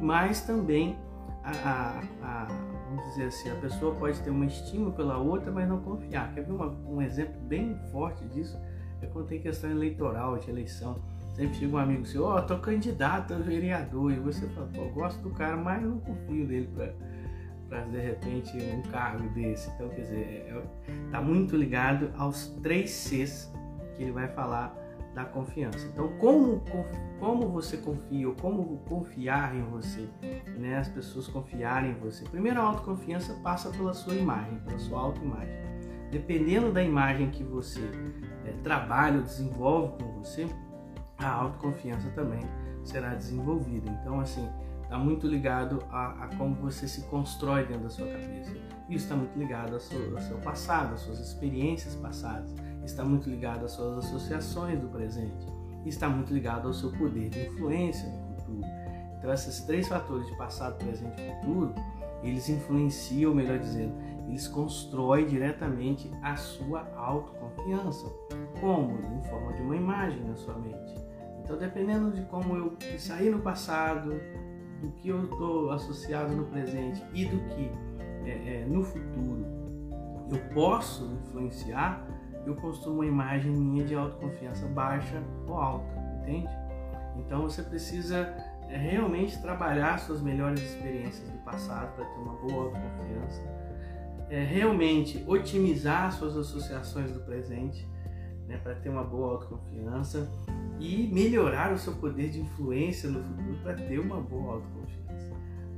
mas 0.00 0.42
também 0.42 0.96
a, 1.44 1.50
a, 1.50 2.02
a, 2.22 2.44
vamos 2.88 3.04
dizer 3.10 3.26
assim, 3.26 3.50
a 3.50 3.56
pessoa 3.56 3.94
pode 3.96 4.20
ter 4.20 4.30
uma 4.30 4.46
estima 4.46 4.90
pela 4.92 5.18
outra, 5.18 5.50
mas 5.50 5.68
não 5.68 5.80
confiar. 5.80 6.32
Quer 6.32 6.44
ver 6.44 6.52
uma, 6.52 6.68
um 6.86 7.02
exemplo 7.02 7.40
bem 7.42 7.76
forte 7.90 8.24
disso? 8.26 8.58
É 9.00 9.06
quando 9.06 9.26
tem 9.26 9.40
questão 9.40 9.70
eleitoral, 9.70 10.38
de 10.38 10.48
eleição. 10.48 11.02
Sempre 11.32 11.54
chega 11.54 11.74
um 11.74 11.78
amigo 11.78 12.04
seu, 12.04 12.24
ó, 12.24 12.36
oh, 12.36 12.42
tô 12.42 12.58
candidato 12.58 13.32
a 13.32 13.38
vereador, 13.38 14.12
e 14.12 14.16
você 14.16 14.46
fala, 14.48 14.68
pô, 14.68 14.84
gosto 14.90 15.20
do 15.22 15.30
cara, 15.30 15.56
mas 15.56 15.82
não 15.82 15.98
confio 15.98 16.46
nele 16.46 16.68
para 16.74 16.94
para 17.72 17.84
de 17.86 17.98
repente 17.98 18.58
um 18.58 18.82
cargo 18.90 19.26
desse. 19.30 19.70
Então, 19.70 19.88
quer 19.88 20.02
dizer, 20.02 20.18
é, 20.18 20.50
é, 20.50 20.62
tá 21.10 21.22
muito 21.22 21.56
ligado 21.56 22.10
aos 22.18 22.48
três 22.62 22.90
Cs 22.90 23.50
que 23.96 24.02
ele 24.02 24.12
vai 24.12 24.28
falar 24.28 24.76
da 25.14 25.24
confiança. 25.24 25.86
Então, 25.86 26.08
como, 26.18 26.62
como 27.18 27.48
você 27.48 27.78
confia, 27.78 28.28
ou 28.28 28.34
como 28.34 28.78
confiar 28.88 29.54
em 29.54 29.62
você, 29.62 30.06
né? 30.58 30.78
As 30.78 30.88
pessoas 30.88 31.28
confiarem 31.28 31.92
em 31.92 31.94
você. 31.94 32.24
Primeiro, 32.24 32.60
a 32.60 32.64
autoconfiança 32.64 33.34
passa 33.42 33.70
pela 33.70 33.94
sua 33.94 34.14
imagem, 34.14 34.58
pela 34.66 34.78
sua 34.78 35.00
autoimagem. 35.00 35.54
Dependendo 36.10 36.70
da 36.72 36.82
imagem 36.82 37.30
que 37.30 37.42
você 37.42 37.80
é, 38.44 38.52
trabalha 38.62 39.16
ou 39.16 39.22
desenvolve 39.22 40.02
com 40.02 40.12
você, 40.22 40.46
a 41.22 41.30
autoconfiança 41.30 42.08
também 42.10 42.40
será 42.84 43.14
desenvolvida. 43.14 43.90
Então, 44.00 44.20
assim, 44.20 44.48
está 44.82 44.98
muito 44.98 45.26
ligado 45.26 45.82
a, 45.90 46.24
a, 46.24 46.36
como 46.36 46.54
você 46.56 46.86
se 46.86 47.02
constrói 47.02 47.64
dentro 47.64 47.84
da 47.84 47.90
sua 47.90 48.06
cabeça. 48.06 48.50
Isso 48.88 49.04
está 49.04 49.16
muito 49.16 49.38
ligado 49.38 49.74
ao 49.74 49.80
seu, 49.80 50.16
ao 50.16 50.22
seu 50.22 50.36
passado, 50.38 50.94
às 50.94 51.00
suas 51.00 51.18
experiências 51.18 51.94
passadas. 51.94 52.54
Está 52.84 53.04
muito 53.04 53.30
ligado 53.30 53.64
às 53.64 53.72
suas 53.72 54.04
associações 54.04 54.78
do 54.80 54.88
presente. 54.88 55.46
Está 55.86 56.08
muito 56.08 56.32
ligado 56.32 56.68
ao 56.68 56.74
seu 56.74 56.90
poder 56.92 57.30
de 57.30 57.46
influência 57.46 58.08
no 58.08 58.36
futuro. 58.36 58.66
Então, 59.18 59.32
esses 59.32 59.60
três 59.62 59.88
fatores 59.88 60.26
de 60.26 60.36
passado, 60.36 60.76
presente 60.78 61.22
e 61.22 61.34
futuro, 61.40 61.74
eles 62.22 62.48
influenciam, 62.48 63.34
melhor 63.34 63.58
dizendo, 63.58 63.94
eles 64.28 64.46
constroem 64.48 65.26
diretamente 65.26 66.10
a 66.22 66.36
sua 66.36 66.88
autoconfiança. 66.96 68.06
Como? 68.60 68.98
Em 69.16 69.22
forma 69.22 69.52
de 69.54 69.62
uma 69.62 69.76
imagem 69.76 70.22
na 70.24 70.34
sua 70.34 70.54
mente. 70.58 71.11
Então, 71.42 71.56
dependendo 71.56 72.10
de 72.12 72.22
como 72.22 72.56
eu 72.56 72.76
saí 72.98 73.28
no 73.28 73.40
passado, 73.40 74.12
do 74.80 74.90
que 74.92 75.08
eu 75.08 75.24
estou 75.24 75.70
associado 75.70 76.34
no 76.34 76.44
presente 76.46 77.02
e 77.12 77.24
do 77.24 77.38
que 77.50 77.70
é, 78.24 78.62
é, 78.62 78.66
no 78.66 78.82
futuro 78.82 79.62
eu 80.30 80.38
posso 80.54 81.04
influenciar, 81.04 82.06
eu 82.46 82.56
construo 82.56 82.94
uma 82.94 83.06
imagem 83.06 83.52
minha 83.52 83.84
de 83.84 83.94
autoconfiança 83.94 84.66
baixa 84.66 85.22
ou 85.46 85.54
alta, 85.54 85.92
entende? 86.20 86.48
Então 87.18 87.42
você 87.42 87.62
precisa 87.62 88.34
é, 88.68 88.76
realmente 88.76 89.40
trabalhar 89.40 89.98
suas 89.98 90.22
melhores 90.22 90.60
experiências 90.60 91.28
do 91.28 91.38
passado 91.38 91.94
para 91.94 92.04
ter 92.04 92.18
uma 92.18 92.34
boa 92.34 92.64
autoconfiança, 92.64 93.42
é, 94.30 94.42
realmente 94.42 95.22
otimizar 95.26 96.10
suas 96.12 96.36
associações 96.36 97.12
do 97.12 97.20
presente 97.20 97.86
né, 98.52 98.60
para 98.62 98.74
ter 98.74 98.90
uma 98.90 99.02
boa 99.02 99.32
autoconfiança 99.32 100.30
e 100.78 101.08
melhorar 101.12 101.72
o 101.72 101.78
seu 101.78 101.94
poder 101.94 102.28
de 102.28 102.40
influência 102.40 103.08
no 103.08 103.22
futuro 103.22 103.58
para 103.62 103.74
ter 103.74 103.98
uma 103.98 104.20
boa 104.20 104.54
autoconfiança, 104.54 105.34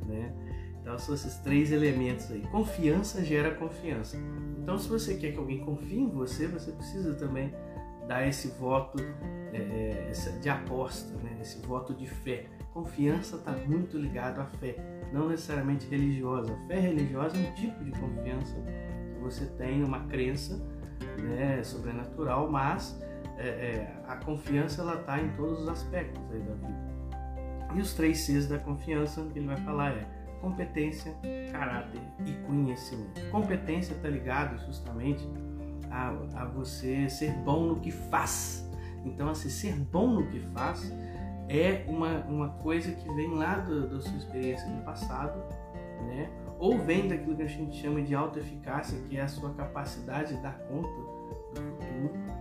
né? 0.07 0.35
Então 0.81 0.99
são 0.99 1.15
esses 1.15 1.37
três 1.37 1.73
elementos 1.73 2.31
aí. 2.31 2.43
Confiança 2.51 3.25
gera 3.25 3.55
confiança. 3.55 4.19
Então 4.59 4.77
se 4.77 4.89
você 4.89 5.15
quer 5.15 5.33
que 5.33 5.39
alguém 5.39 5.65
confie 5.65 6.01
em 6.01 6.11
você, 6.11 6.47
você 6.47 6.73
precisa 6.73 7.15
também 7.15 7.55
dar 8.09 8.27
esse 8.27 8.49
voto 8.49 8.99
é, 9.53 10.11
é 10.11 10.39
de 10.41 10.49
aposta, 10.49 11.17
né? 11.23 11.39
esse 11.41 11.65
voto 11.65 11.95
de 11.95 12.07
fé. 12.07 12.47
Confiança 12.73 13.37
está 13.37 13.53
muito 13.53 13.97
ligado 13.97 14.41
à 14.41 14.47
fé, 14.47 14.77
não 15.13 15.29
necessariamente 15.29 15.87
religiosa. 15.87 16.53
A 16.53 16.67
fé 16.67 16.81
religiosa 16.81 17.37
é 17.37 17.41
um 17.41 17.55
tipo 17.55 17.85
de 17.85 17.93
confiança 17.93 18.57
que 19.15 19.21
você 19.21 19.47
tem, 19.57 19.85
uma 19.85 20.01
crença 20.07 20.61
né, 21.23 21.63
sobrenatural, 21.63 22.51
mas 22.51 23.01
é, 23.39 23.49
é, 23.49 24.03
a 24.07 24.17
confiança 24.17 24.83
ela 24.83 25.01
está 25.01 25.21
em 25.21 25.29
todos 25.31 25.63
os 25.63 25.69
aspectos 25.69 26.23
aí 26.31 26.41
da 26.41 26.55
vida. 26.55 26.95
E 27.75 27.81
os 27.81 27.95
três 27.95 28.19
Cs 28.19 28.49
da 28.49 28.59
confiança 28.59 29.25
que 29.33 29.39
ele 29.39 29.47
vai 29.47 29.57
falar 29.57 29.91
é 29.93 30.07
competência, 30.41 31.17
caráter 31.51 32.01
e 32.25 32.33
conhecimento. 32.47 33.21
Competência 33.31 33.95
está 33.95 34.09
ligado 34.09 34.59
justamente 34.67 35.27
a, 35.91 36.09
a, 36.35 36.45
você 36.45 37.09
ser 37.09 37.33
bom 37.39 37.65
no 37.67 37.81
que 37.81 37.91
faz. 37.91 38.69
Então, 39.05 39.29
assim, 39.29 39.49
ser 39.49 39.75
bom 39.75 40.09
no 40.09 40.27
que 40.29 40.41
faz 40.53 40.93
é 41.49 41.85
uma, 41.89 42.21
uma 42.27 42.49
coisa 42.51 42.93
que 42.93 43.13
vem 43.15 43.35
lá 43.35 43.57
do, 43.57 43.89
da 43.89 44.01
sua 44.01 44.17
experiência 44.17 44.69
do 44.69 44.83
passado, 44.85 45.43
né? 46.07 46.31
Ou 46.65 46.79
vem 46.79 47.09
daquilo 47.09 47.37
que 47.37 47.43
a 47.43 47.47
gente 47.47 47.77
chama 47.77 48.01
de 48.01 48.15
autoeficácia, 48.15 48.99
que 49.09 49.19
é 49.19 49.21
a 49.21 49.29
sua 49.29 49.53
capacidade 49.53 50.35
de 50.35 50.43
dar 50.43 50.59
conta 50.61 50.89
do 50.89 51.61
futuro 51.61 52.35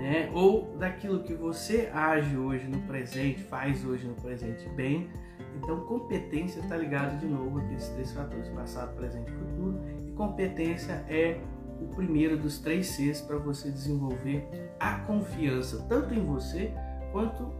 né? 0.00 0.30
Ou 0.32 0.74
daquilo 0.78 1.22
que 1.22 1.34
você 1.34 1.90
age 1.92 2.34
hoje 2.36 2.66
no 2.66 2.80
presente, 2.80 3.42
faz 3.42 3.84
hoje 3.84 4.06
no 4.06 4.14
presente 4.14 4.66
bem. 4.70 5.10
Então, 5.56 5.80
competência 5.80 6.60
está 6.60 6.76
ligado 6.76 7.18
de 7.18 7.26
novo 7.26 7.58
a 7.58 7.74
esses 7.74 7.90
três 7.90 8.12
fatores: 8.12 8.48
passado, 8.48 8.96
presente 8.96 9.30
e 9.30 9.34
futuro. 9.34 9.78
E 10.06 10.12
competência 10.12 11.04
é 11.06 11.38
o 11.80 11.86
primeiro 11.88 12.38
dos 12.38 12.58
três 12.58 12.86
Cs 12.88 13.20
para 13.20 13.36
você 13.36 13.70
desenvolver 13.70 14.48
a 14.80 15.00
confiança, 15.00 15.84
tanto 15.86 16.14
em 16.14 16.24
você 16.24 16.72
quanto 17.12 17.52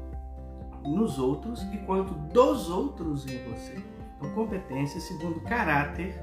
nos 0.83 1.19
outros 1.19 1.62
e 1.75 1.76
quanto 1.79 2.14
dos 2.14 2.71
outros 2.71 3.26
em 3.26 3.37
você. 3.50 4.00
Então, 4.20 4.30
competência, 4.34 5.00
segundo 5.00 5.40
caráter. 5.40 6.14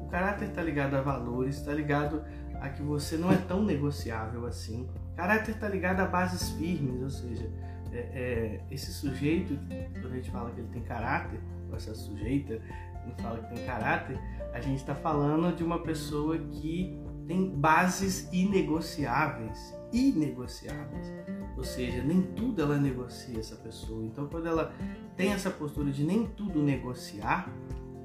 O 0.00 0.06
caráter 0.06 0.48
está 0.48 0.62
ligado 0.62 0.94
a 0.94 1.02
valores, 1.02 1.56
está 1.56 1.72
ligado 1.72 2.22
a 2.60 2.68
que 2.68 2.82
você 2.82 3.16
não 3.16 3.32
é 3.32 3.36
tão 3.36 3.64
negociável 3.64 4.46
assim. 4.46 4.88
Caráter 5.16 5.56
está 5.56 5.68
ligado 5.68 6.00
a 6.00 6.06
bases 6.06 6.50
firmes, 6.50 7.02
ou 7.02 7.10
seja, 7.10 7.50
é, 7.92 7.98
é, 7.98 8.60
esse 8.70 8.92
sujeito, 8.92 9.58
quando 10.00 10.12
a 10.12 10.16
gente 10.16 10.30
fala 10.30 10.50
que 10.52 10.60
ele 10.60 10.68
tem 10.68 10.82
caráter, 10.82 11.40
ou 11.68 11.76
essa 11.76 11.94
sujeita 11.94 12.60
não 13.04 13.16
fala 13.16 13.40
que 13.40 13.54
tem 13.54 13.66
caráter, 13.66 14.18
a 14.52 14.60
gente 14.60 14.78
está 14.78 14.94
falando 14.94 15.54
de 15.54 15.64
uma 15.64 15.80
pessoa 15.80 16.38
que 16.38 16.96
tem 17.26 17.50
bases 17.50 18.28
inegociáveis, 18.32 19.74
inegociáveis. 19.92 21.12
Ou 21.56 21.64
seja, 21.64 22.02
nem 22.02 22.22
tudo 22.22 22.62
ela 22.62 22.78
negocia 22.78 23.38
essa 23.38 23.56
pessoa. 23.56 24.04
Então, 24.04 24.26
quando 24.26 24.46
ela 24.46 24.72
tem 25.16 25.32
essa 25.32 25.50
postura 25.50 25.90
de 25.90 26.04
nem 26.04 26.26
tudo 26.26 26.62
negociar, 26.62 27.52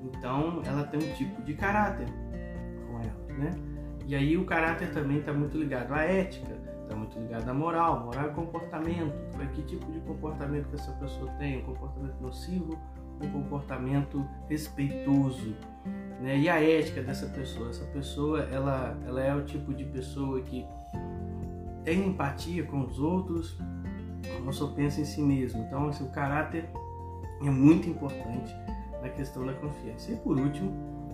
então 0.04 0.62
ela 0.66 0.84
tem 0.84 1.00
um 1.00 1.14
tipo 1.14 1.42
de 1.42 1.54
caráter 1.54 2.08
com 2.88 3.00
ela, 3.00 3.38
né? 3.40 3.52
E 4.06 4.16
aí 4.16 4.38
o 4.38 4.46
caráter 4.46 4.92
também 4.92 5.20
está 5.20 5.34
muito 5.34 5.58
ligado 5.58 5.94
à 5.94 6.04
ética, 6.04 6.58
está 6.84 6.96
muito 6.96 7.20
ligado 7.20 7.50
à 7.50 7.54
moral. 7.54 8.06
Moral 8.06 8.30
é 8.30 8.34
comportamento. 8.34 9.14
É 9.42 9.46
que 9.48 9.62
tipo 9.64 9.92
de 9.92 10.00
comportamento 10.00 10.70
que 10.70 10.76
essa 10.76 10.92
pessoa 10.94 11.30
tem? 11.34 11.60
Um 11.60 11.64
comportamento 11.64 12.22
nocivo, 12.22 12.80
um 13.22 13.30
comportamento 13.30 14.26
respeitoso. 14.48 15.56
Né? 16.22 16.38
E 16.40 16.50
a 16.50 16.62
ética 16.62 17.02
dessa 17.04 17.28
pessoa? 17.28 17.70
Essa 17.70 17.86
pessoa 17.88 18.44
ela, 18.44 18.98
ela 19.06 19.22
é 19.22 19.36
o 19.36 19.44
tipo 19.44 19.74
de 19.74 19.84
pessoa 19.84 20.42
que 20.42 20.66
tem 21.88 22.06
empatia 22.06 22.66
com 22.66 22.82
os 22.82 23.00
outros, 23.00 23.58
não 24.44 24.52
só 24.52 24.68
pensa 24.68 25.00
em 25.00 25.06
si 25.06 25.22
mesmo. 25.22 25.64
Então, 25.64 25.88
assim, 25.88 26.04
o 26.04 26.10
caráter 26.10 26.70
é 27.42 27.50
muito 27.50 27.90
importante 27.90 28.54
na 29.02 29.08
questão 29.08 29.46
da 29.46 29.54
confiança. 29.54 30.12
E 30.12 30.18
por 30.18 30.38
último, 30.38 30.70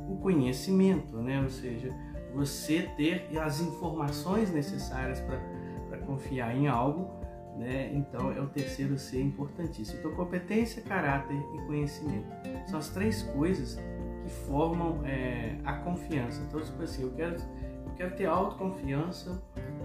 o 0.10 0.18
conhecimento, 0.18 1.18
né? 1.18 1.40
ou 1.44 1.50
seja, 1.52 1.96
você 2.34 2.90
ter 2.98 3.30
as 3.38 3.62
informações 3.62 4.52
necessárias 4.52 5.20
para 5.20 6.00
confiar 6.08 6.58
em 6.58 6.68
algo, 6.68 7.08
né? 7.56 7.92
Então 7.94 8.32
é 8.32 8.42
o 8.42 8.48
terceiro 8.48 8.98
C 8.98 9.22
importantíssimo. 9.22 10.00
Então 10.00 10.16
competência, 10.16 10.82
caráter 10.82 11.38
e 11.54 11.68
conhecimento 11.68 12.26
são 12.66 12.80
as 12.80 12.90
três 12.90 13.22
coisas 13.22 13.76
que 14.24 14.30
formam 14.48 15.06
é, 15.06 15.56
a 15.64 15.74
confiança. 15.74 16.42
Então 16.48 16.60
tipo 16.60 16.82
assim, 16.82 17.04
eu 17.04 17.12
quero 17.12 17.36
eu 17.36 17.94
quero 17.96 18.16
ter 18.16 18.26
autoconfiança 18.26 19.40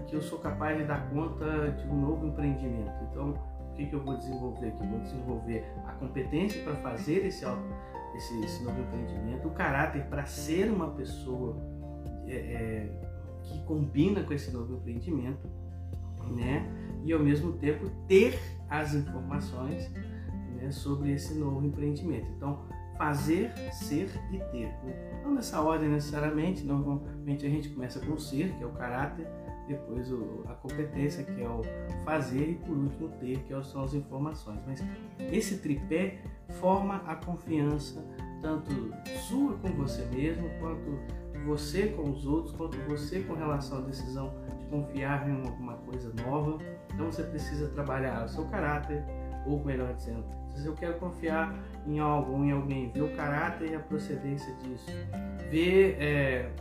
que 0.09 0.15
eu 0.15 0.21
sou 0.21 0.39
capaz 0.39 0.77
de 0.77 0.83
dar 0.83 1.09
conta 1.09 1.71
de 1.71 1.87
um 1.87 2.01
novo 2.01 2.27
empreendimento. 2.27 2.91
Então 3.11 3.33
o 3.71 3.73
que, 3.75 3.85
que 3.85 3.93
eu 3.93 4.03
vou 4.03 4.17
desenvolver 4.17 4.67
aqui? 4.67 4.87
Vou 4.87 4.99
desenvolver 4.99 5.65
a 5.85 5.91
competência 5.93 6.63
para 6.63 6.75
fazer 6.77 7.25
esse, 7.25 7.45
esse, 8.15 8.43
esse 8.43 8.63
novo 8.63 8.81
empreendimento, 8.81 9.47
o 9.47 9.51
caráter 9.51 10.03
para 10.05 10.25
ser 10.25 10.71
uma 10.71 10.89
pessoa 10.91 11.55
é, 12.27 12.35
é, 12.35 12.89
que 13.43 13.61
combina 13.63 14.23
com 14.23 14.33
esse 14.33 14.51
novo 14.51 14.75
empreendimento, 14.75 15.47
né? 16.31 16.67
E 17.03 17.13
ao 17.13 17.19
mesmo 17.19 17.53
tempo 17.53 17.89
ter 18.07 18.37
as 18.69 18.93
informações 18.93 19.89
né, 20.55 20.69
sobre 20.71 21.13
esse 21.13 21.33
novo 21.33 21.65
empreendimento. 21.65 22.27
Então, 22.35 22.67
fazer, 22.97 23.51
ser 23.71 24.09
e 24.31 24.37
ter. 24.51 24.67
Né? 24.83 25.21
Não 25.23 25.33
nessa 25.33 25.61
ordem 25.61 25.89
necessariamente, 25.89 26.65
normalmente 26.65 27.45
a 27.45 27.49
gente 27.49 27.69
começa 27.69 27.99
com 28.01 28.13
o 28.13 28.19
ser, 28.19 28.51
que 28.57 28.63
é 28.63 28.67
o 28.67 28.71
caráter, 28.71 29.25
depois 29.69 30.11
o, 30.11 30.43
a 30.47 30.55
competência, 30.55 31.23
que 31.23 31.41
é 31.41 31.47
o 31.47 31.61
fazer, 32.03 32.49
e 32.49 32.55
por 32.55 32.75
último 32.75 33.05
o 33.05 33.09
ter, 33.11 33.37
que 33.43 33.63
são 33.63 33.83
as 33.83 33.93
informações. 33.93 34.59
Mas 34.65 34.83
esse 35.31 35.59
tripé 35.59 36.17
forma 36.59 36.95
a 37.05 37.15
confiança, 37.15 38.03
tanto 38.41 38.71
sua 39.27 39.53
com 39.59 39.69
você 39.69 40.03
mesmo, 40.05 40.49
quanto 40.59 40.99
você 41.45 41.87
com 41.87 42.09
os 42.09 42.25
outros, 42.25 42.55
quanto 42.55 42.77
você 42.89 43.21
com 43.21 43.33
relação 43.35 43.77
à 43.77 43.81
decisão 43.81 44.33
de 44.59 44.65
confiar 44.65 45.29
em 45.29 45.35
alguma 45.47 45.75
coisa 45.75 46.11
nova. 46.25 46.57
Então 46.93 47.05
você 47.05 47.23
precisa 47.23 47.69
trabalhar 47.69 48.25
o 48.25 48.29
seu 48.29 48.45
caráter, 48.45 49.03
ou 49.45 49.63
melhor 49.63 49.93
dizendo, 49.93 50.25
se 50.55 50.65
eu 50.65 50.73
quero 50.73 50.95
confiar 50.95 51.55
em 51.85 51.99
algo, 51.99 52.43
em 52.43 52.51
alguém, 52.51 52.91
ver 52.91 53.03
o 53.03 53.15
caráter 53.15 53.71
e 53.71 53.75
a 53.75 53.79
procedência 53.79 54.53
disso, 54.55 54.91
ver 55.49 55.95
é, 55.99 56.51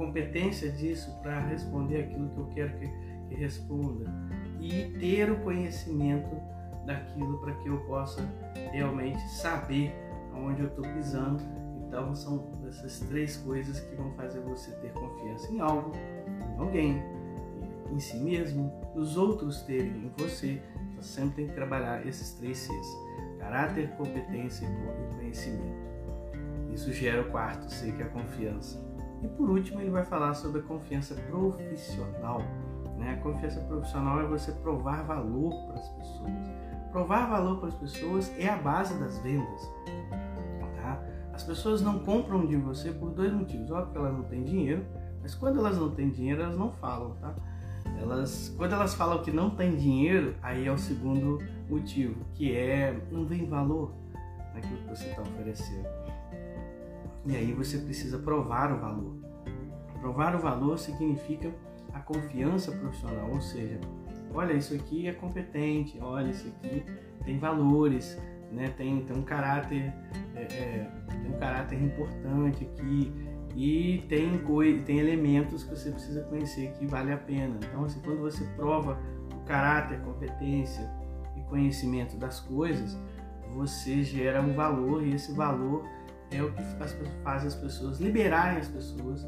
competência 0.00 0.72
disso 0.72 1.14
para 1.20 1.38
responder 1.40 2.04
aquilo 2.04 2.30
que 2.30 2.38
eu 2.38 2.46
quero 2.54 2.78
que, 2.78 2.88
que 3.28 3.34
responda 3.34 4.10
e 4.58 4.86
ter 4.98 5.30
o 5.30 5.38
conhecimento 5.40 6.40
daquilo 6.86 7.38
para 7.38 7.52
que 7.56 7.68
eu 7.68 7.78
possa 7.80 8.22
realmente 8.72 9.20
saber 9.28 9.92
onde 10.34 10.62
eu 10.62 10.68
estou 10.68 10.84
pisando. 10.94 11.42
Então 11.86 12.14
são 12.14 12.50
essas 12.66 13.00
três 13.00 13.36
coisas 13.36 13.78
que 13.78 13.94
vão 13.94 14.10
fazer 14.12 14.40
você 14.40 14.70
ter 14.76 14.90
confiança 14.94 15.52
em 15.52 15.60
algo, 15.60 15.92
em 15.94 16.58
alguém, 16.58 17.02
em 17.92 17.98
si 17.98 18.16
mesmo, 18.16 18.72
nos 18.94 19.18
outros 19.18 19.60
terem 19.62 20.06
em 20.06 20.12
você. 20.16 20.62
Então 20.92 21.02
sempre 21.02 21.36
tem 21.36 21.48
que 21.48 21.54
trabalhar 21.54 22.06
esses 22.06 22.32
três 22.34 22.56
Cs: 22.56 22.86
caráter, 23.38 23.90
competência 23.96 24.66
e 24.66 25.14
conhecimento. 25.16 25.90
Isso 26.72 26.90
gera 26.90 27.20
o 27.20 27.30
quarto 27.30 27.68
C, 27.70 27.92
que 27.92 28.02
é 28.02 28.06
a 28.06 28.08
confiança. 28.08 28.89
E 29.22 29.28
por 29.28 29.50
último, 29.50 29.80
ele 29.80 29.90
vai 29.90 30.04
falar 30.04 30.34
sobre 30.34 30.60
a 30.60 30.64
confiança 30.64 31.14
profissional. 31.14 32.42
Né? 32.96 33.14
A 33.18 33.22
confiança 33.22 33.60
profissional 33.60 34.20
é 34.20 34.26
você 34.26 34.52
provar 34.52 35.02
valor 35.04 35.52
para 35.66 35.80
as 35.80 35.88
pessoas. 35.88 36.30
Provar 36.90 37.26
valor 37.28 37.58
para 37.58 37.68
as 37.68 37.74
pessoas 37.74 38.32
é 38.38 38.48
a 38.48 38.56
base 38.56 38.98
das 38.98 39.18
vendas. 39.18 39.60
Tá? 40.76 41.02
As 41.32 41.42
pessoas 41.42 41.82
não 41.82 42.00
compram 42.00 42.46
de 42.46 42.56
você 42.56 42.90
por 42.90 43.10
dois 43.10 43.32
motivos. 43.32 43.70
Óbvio 43.70 43.92
que 43.92 43.98
elas 43.98 44.12
não 44.12 44.24
têm 44.24 44.42
dinheiro, 44.42 44.84
mas 45.22 45.34
quando 45.34 45.58
elas 45.58 45.78
não 45.78 45.90
têm 45.90 46.10
dinheiro, 46.10 46.42
elas 46.42 46.56
não 46.56 46.72
falam. 46.72 47.14
Tá? 47.20 47.34
Elas, 48.00 48.54
quando 48.56 48.72
elas 48.72 48.94
falam 48.94 49.22
que 49.22 49.30
não 49.30 49.50
tem 49.50 49.76
dinheiro, 49.76 50.34
aí 50.42 50.66
é 50.66 50.72
o 50.72 50.78
segundo 50.78 51.38
motivo, 51.68 52.24
que 52.34 52.56
é 52.56 52.98
não 53.10 53.26
vem 53.26 53.46
valor 53.46 53.92
naquilo 54.54 54.78
que 54.78 54.88
você 54.88 55.06
está 55.08 55.22
oferecendo. 55.22 55.88
E 57.26 57.36
aí 57.36 57.52
você 57.52 57.78
precisa 57.78 58.18
provar 58.18 58.72
o 58.72 58.80
valor. 58.80 59.16
Provar 60.00 60.34
o 60.34 60.38
valor 60.38 60.78
significa 60.78 61.52
a 61.92 62.00
confiança 62.00 62.72
profissional, 62.72 63.30
ou 63.30 63.40
seja, 63.40 63.78
olha 64.32 64.52
isso 64.54 64.74
aqui 64.74 65.06
é 65.06 65.12
competente, 65.12 65.98
olha 66.00 66.30
isso 66.30 66.48
aqui 66.48 66.84
tem 67.24 67.38
valores, 67.38 68.16
né? 68.50 68.68
Tem, 68.76 69.04
tem 69.04 69.16
um 69.16 69.22
caráter 69.22 69.92
é, 70.34 70.42
é, 70.42 70.90
tem 71.08 71.30
um 71.30 71.38
caráter 71.38 71.82
importante 71.82 72.64
aqui, 72.64 73.12
e 73.54 74.04
tem, 74.08 74.40
tem 74.84 74.98
elementos 74.98 75.64
que 75.64 75.70
você 75.70 75.90
precisa 75.90 76.22
conhecer 76.24 76.72
que 76.72 76.86
vale 76.86 77.12
a 77.12 77.16
pena. 77.16 77.58
Então, 77.62 77.84
assim, 77.84 78.00
quando 78.00 78.20
você 78.20 78.44
prova 78.56 78.98
o 79.34 79.44
caráter, 79.44 80.00
competência 80.00 80.88
e 81.36 81.42
conhecimento 81.42 82.16
das 82.16 82.40
coisas, 82.40 82.98
você 83.54 84.02
gera 84.02 84.40
um 84.40 84.54
valor 84.54 85.04
e 85.04 85.14
esse 85.14 85.32
valor 85.32 85.84
é 86.30 86.42
o 86.42 86.52
que 86.52 86.62
faz 87.24 87.46
as 87.46 87.54
pessoas 87.54 88.00
liberarem 88.00 88.58
as 88.58 88.68
pessoas 88.68 89.26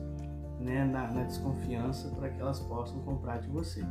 né, 0.60 0.84
na, 0.84 1.08
na 1.08 1.24
desconfiança 1.24 2.08
para 2.10 2.28
que 2.28 2.40
elas 2.40 2.60
possam 2.60 3.00
comprar 3.00 3.38
de 3.38 3.48
você. 3.48 3.84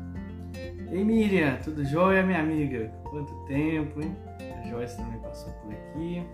Ei 0.89 1.03
Miriam, 1.03 1.57
tudo 1.63 1.83
jóia, 1.85 2.23
minha 2.23 2.39
amiga? 2.39 2.91
Quanto 3.09 3.33
tempo, 3.45 4.01
hein? 4.01 4.15
A 4.59 4.69
Joyce 4.69 4.97
também 4.97 5.19
passou 5.19 5.51
por 5.53 5.73
aqui. 5.73 6.25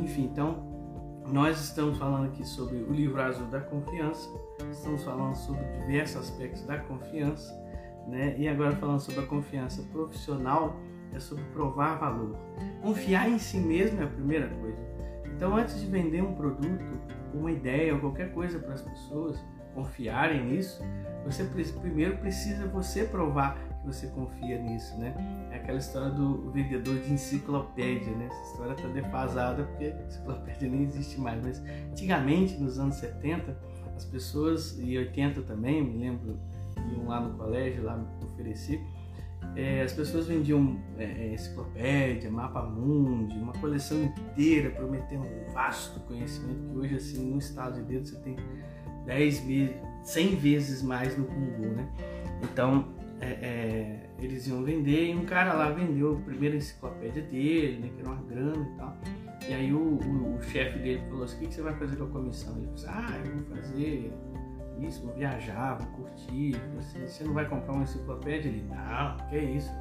Enfim, 0.00 0.24
então 0.24 0.66
nós 1.32 1.60
estamos 1.60 1.98
falando 1.98 2.26
aqui 2.28 2.46
sobre 2.46 2.76
o 2.76 2.92
livro 2.92 3.20
azul 3.20 3.46
da 3.48 3.60
confiança, 3.60 4.28
estamos 4.70 5.04
falando 5.04 5.34
sobre 5.34 5.62
diversos 5.80 6.22
aspectos 6.22 6.62
da 6.64 6.78
confiança, 6.78 7.52
né? 8.06 8.34
E 8.38 8.48
agora 8.48 8.74
falando 8.76 9.00
sobre 9.00 9.20
a 9.20 9.26
confiança 9.26 9.82
profissional, 9.92 10.76
é 11.12 11.18
sobre 11.18 11.44
provar 11.52 11.96
valor. 11.98 12.36
Confiar 12.82 13.28
em 13.28 13.38
si 13.38 13.58
mesmo 13.58 14.00
é 14.00 14.04
a 14.04 14.08
primeira 14.08 14.48
coisa. 14.48 14.78
Então, 15.38 15.54
antes 15.54 15.80
de 15.80 15.86
vender 15.86 16.20
um 16.20 16.34
produto, 16.34 17.00
uma 17.32 17.52
ideia 17.52 17.94
ou 17.94 18.00
qualquer 18.00 18.32
coisa 18.32 18.58
para 18.58 18.74
as 18.74 18.82
pessoas 18.82 19.38
confiarem 19.72 20.44
nisso, 20.44 20.82
você 21.24 21.44
primeiro 21.80 22.16
precisa 22.16 22.66
você 22.66 23.04
provar 23.04 23.56
você 23.84 24.08
confia 24.08 24.60
nisso, 24.60 24.98
né? 24.98 25.14
É 25.50 25.56
aquela 25.56 25.78
história 25.78 26.10
do 26.10 26.50
vendedor 26.50 26.98
de 26.98 27.12
enciclopédia, 27.12 28.14
né? 28.16 28.26
Essa 28.26 28.52
história 28.52 28.72
está 28.72 28.88
defasada 28.88 29.64
porque 29.64 29.94
enciclopédia 30.06 30.68
nem 30.68 30.82
existe 30.82 31.20
mais, 31.20 31.42
mas 31.42 31.62
antigamente, 31.90 32.56
nos 32.58 32.78
anos 32.78 32.96
70, 32.96 33.56
as 33.96 34.04
pessoas, 34.04 34.78
e 34.78 34.98
80 34.98 35.42
também, 35.42 35.82
me 35.82 35.98
lembro, 35.98 36.38
iam 36.92 37.06
lá 37.06 37.20
no 37.20 37.38
colégio, 37.38 37.84
lá 37.84 37.96
me 37.96 38.06
ofereci, 38.24 38.80
é, 39.56 39.82
as 39.82 39.92
pessoas 39.92 40.26
vendiam 40.26 40.80
é, 40.96 41.04
é, 41.04 41.34
enciclopédia, 41.34 42.30
mapa 42.30 42.62
mundi, 42.62 43.36
uma 43.36 43.52
coleção 43.54 44.02
inteira, 44.02 44.70
prometendo 44.70 45.24
um 45.24 45.52
vasto 45.52 45.98
conhecimento 46.00 46.60
que 46.70 46.78
hoje, 46.78 46.94
assim, 46.94 47.30
no 47.30 47.38
estado 47.38 47.80
de 47.80 47.82
dedo, 47.82 48.06
você 48.06 48.16
tem 48.20 48.36
10 49.04 49.40
vezes, 49.40 49.76
100 50.04 50.36
vezes 50.36 50.82
mais 50.82 51.16
no 51.16 51.24
Google, 51.24 51.72
né? 51.72 51.88
Então, 52.42 52.86
é, 53.20 53.26
é, 53.26 54.10
eles 54.20 54.46
iam 54.46 54.62
vender 54.62 55.10
e 55.10 55.14
um 55.14 55.24
cara 55.24 55.52
lá 55.52 55.70
vendeu 55.70 56.16
a 56.16 56.20
primeira 56.20 56.56
enciclopédia 56.56 57.22
dele, 57.22 57.78
né, 57.80 57.90
que 57.94 58.00
era 58.00 58.10
uma 58.10 58.22
grana 58.22 58.68
e 58.74 58.76
tal. 58.76 58.96
E 59.48 59.54
aí 59.54 59.72
o, 59.72 59.78
o, 59.78 60.36
o 60.36 60.42
chefe 60.42 60.78
dele 60.78 61.02
falou 61.08 61.24
assim, 61.24 61.36
o 61.36 61.40
que, 61.40 61.46
que, 61.46 61.54
você 61.54 61.62
vai 61.62 61.74
fazer 61.74 61.96
com 61.96 62.04
a 62.04 62.08
comissão? 62.08 62.56
Ele 62.58 62.66
falou 62.66 62.74
assim, 62.74 62.86
ah, 62.88 63.22
eu 63.24 63.36
vou 63.36 63.56
fazer 63.56 64.12
isso, 64.86 65.06
viajar, 65.16 65.74
vou 65.74 65.86
curtir. 66.04 66.56
Assim, 66.78 67.00
você 67.06 67.24
não 67.24 67.34
vai 67.34 67.48
comprar 67.48 67.72
uma 67.72 67.82
enciclopédia? 67.82 68.48
Ele, 68.48 68.64
não, 68.68 69.16
que 69.28 69.36
é 69.36 69.44
isso? 69.44 69.72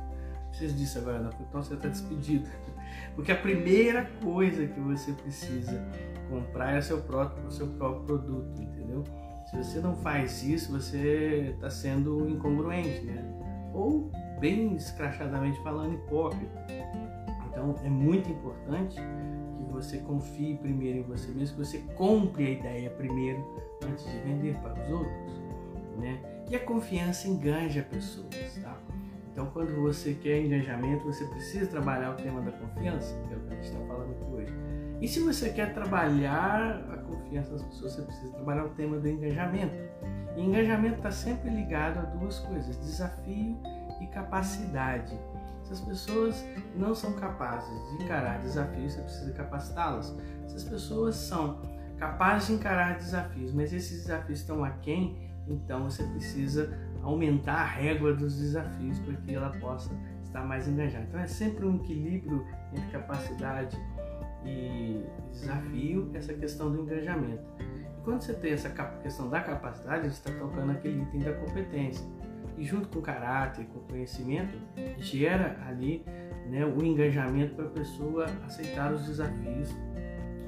Preciso 0.50 0.76
disso 0.76 1.00
agora, 1.00 1.20
não. 1.20 1.30
Então 1.40 1.62
você 1.62 1.74
está 1.74 1.88
despedido. 1.88 2.48
Porque 3.16 3.32
a 3.32 3.38
primeira 3.38 4.10
coisa 4.24 4.66
que 4.66 4.80
você 4.80 5.12
precisa 5.12 5.84
comprar 6.30 6.76
é 6.76 6.80
o 6.80 6.84
seu 6.84 7.02
próprio, 7.02 7.52
seu 7.52 7.68
próprio 7.68 8.04
produto, 8.04 8.62
entendeu? 8.62 9.04
Se 9.50 9.58
você 9.58 9.80
não 9.80 9.96
faz 9.96 10.44
isso, 10.44 10.72
você 10.72 11.54
está 11.56 11.70
sendo 11.70 12.30
incongruente, 12.30 13.02
né? 13.02 13.24
Ou, 13.74 14.12
bem 14.40 14.76
escrachadamente 14.76 15.62
falando, 15.64 15.94
hipócrita. 15.94 16.66
Então, 17.50 17.76
é 17.84 17.90
muito 17.90 18.30
importante 18.30 18.96
que 18.96 19.72
você 19.72 20.00
confie 20.00 20.58
primeiro 20.58 21.00
em 21.00 21.04
você 21.04 21.32
mesmo, 21.32 21.58
que 21.58 21.66
você 21.66 21.80
compre 21.96 22.46
a 22.46 22.50
ideia 22.50 22.90
primeiro 22.90 23.40
antes 23.90 24.06
de 24.06 24.20
vender 24.20 24.56
para 24.58 24.74
os 24.74 24.90
outros, 24.90 25.42
né? 25.98 26.20
E 26.50 26.56
a 26.56 26.60
confiança 26.60 27.28
enganja 27.28 27.82
pessoas, 27.84 28.60
tá? 28.62 28.78
Então, 29.32 29.52
quando 29.54 29.80
você 29.82 30.16
quer 30.16 30.44
engajamento, 30.44 31.06
você 31.06 31.24
precisa 31.26 31.68
trabalhar 31.68 32.12
o 32.12 32.16
tema 32.16 32.42
da 32.42 32.52
confiança, 32.52 33.14
que 33.28 33.34
é 33.34 33.38
o 33.38 33.40
que 33.42 33.54
a 33.54 33.56
gente 33.56 33.66
está 33.66 33.80
falando 33.86 34.12
aqui 34.12 34.32
hoje. 34.32 34.54
E 35.00 35.08
se 35.08 35.20
você 35.20 35.50
quer 35.50 35.76
trabalhar 35.76 36.84
a 36.92 36.98
confiança 36.98 37.52
das 37.52 37.62
pessoas, 37.62 37.94
você 37.94 38.02
precisa 38.02 38.34
trabalhar 38.34 38.66
o 38.66 38.70
tema 38.70 38.98
do 38.98 39.08
engajamento. 39.08 39.76
E 40.36 40.42
engajamento 40.42 40.96
está 40.96 41.12
sempre 41.12 41.52
ligado 41.52 42.00
a 42.00 42.02
duas 42.02 42.40
coisas: 42.40 42.78
desafio 42.78 43.60
e 44.02 44.08
capacidade. 44.08 45.16
Se 45.64 45.74
as 45.74 45.82
pessoas 45.82 46.44
não 46.76 46.96
são 46.96 47.14
capazes 47.14 47.70
de 47.90 48.04
encarar 48.04 48.40
desafios, 48.40 48.94
você 48.94 49.02
precisa 49.02 49.34
capacitá-las. 49.34 50.16
Se 50.48 50.56
as 50.56 50.64
pessoas 50.64 51.16
são 51.16 51.62
capazes 51.98 52.48
de 52.48 52.54
encarar 52.54 52.98
desafios, 52.98 53.54
mas 53.54 53.74
esses 53.74 54.04
desafios 54.04 54.40
estão 54.40 54.64
aquém, 54.64 55.18
então 55.48 55.84
você 55.84 56.04
precisa 56.04 56.78
aumentar 57.02 57.56
a 57.56 57.66
régua 57.66 58.14
dos 58.14 58.38
desafios 58.38 59.00
para 59.00 59.14
que 59.16 59.34
ela 59.34 59.50
possa 59.60 59.92
estar 60.24 60.44
mais 60.44 60.68
engajada. 60.68 61.06
Então 61.08 61.20
é 61.20 61.28
sempre 61.28 61.66
um 61.66 61.78
equilíbrio 61.78 62.46
entre 62.74 62.88
capacidade 62.92 63.78
e 64.46 65.04
desafio 65.32 66.12
essa 66.14 66.34
questão 66.34 66.72
do 66.72 66.82
engajamento. 66.82 67.44
E 67.60 68.02
quando 68.04 68.22
você 68.22 68.34
tem 68.34 68.54
essa 68.54 68.70
questão 69.02 69.30
da 69.30 69.42
capacidade, 69.42 70.10
você 70.10 70.30
está 70.30 70.32
tocando 70.32 70.72
aquele 70.72 71.02
item 71.02 71.22
da 71.22 71.34
competência. 71.34 72.06
E 72.58 72.64
junto 72.64 72.88
com 72.90 73.00
o 73.00 73.02
caráter, 73.02 73.66
com 73.66 73.80
o 73.80 73.84
conhecimento, 73.84 74.58
gera 74.98 75.58
ali 75.68 76.04
né, 76.50 76.66
o 76.66 76.84
engajamento 76.84 77.56
para 77.56 77.66
a 77.66 77.70
pessoa 77.70 78.26
aceitar 78.46 78.92
os 78.92 79.06
desafios 79.06 79.76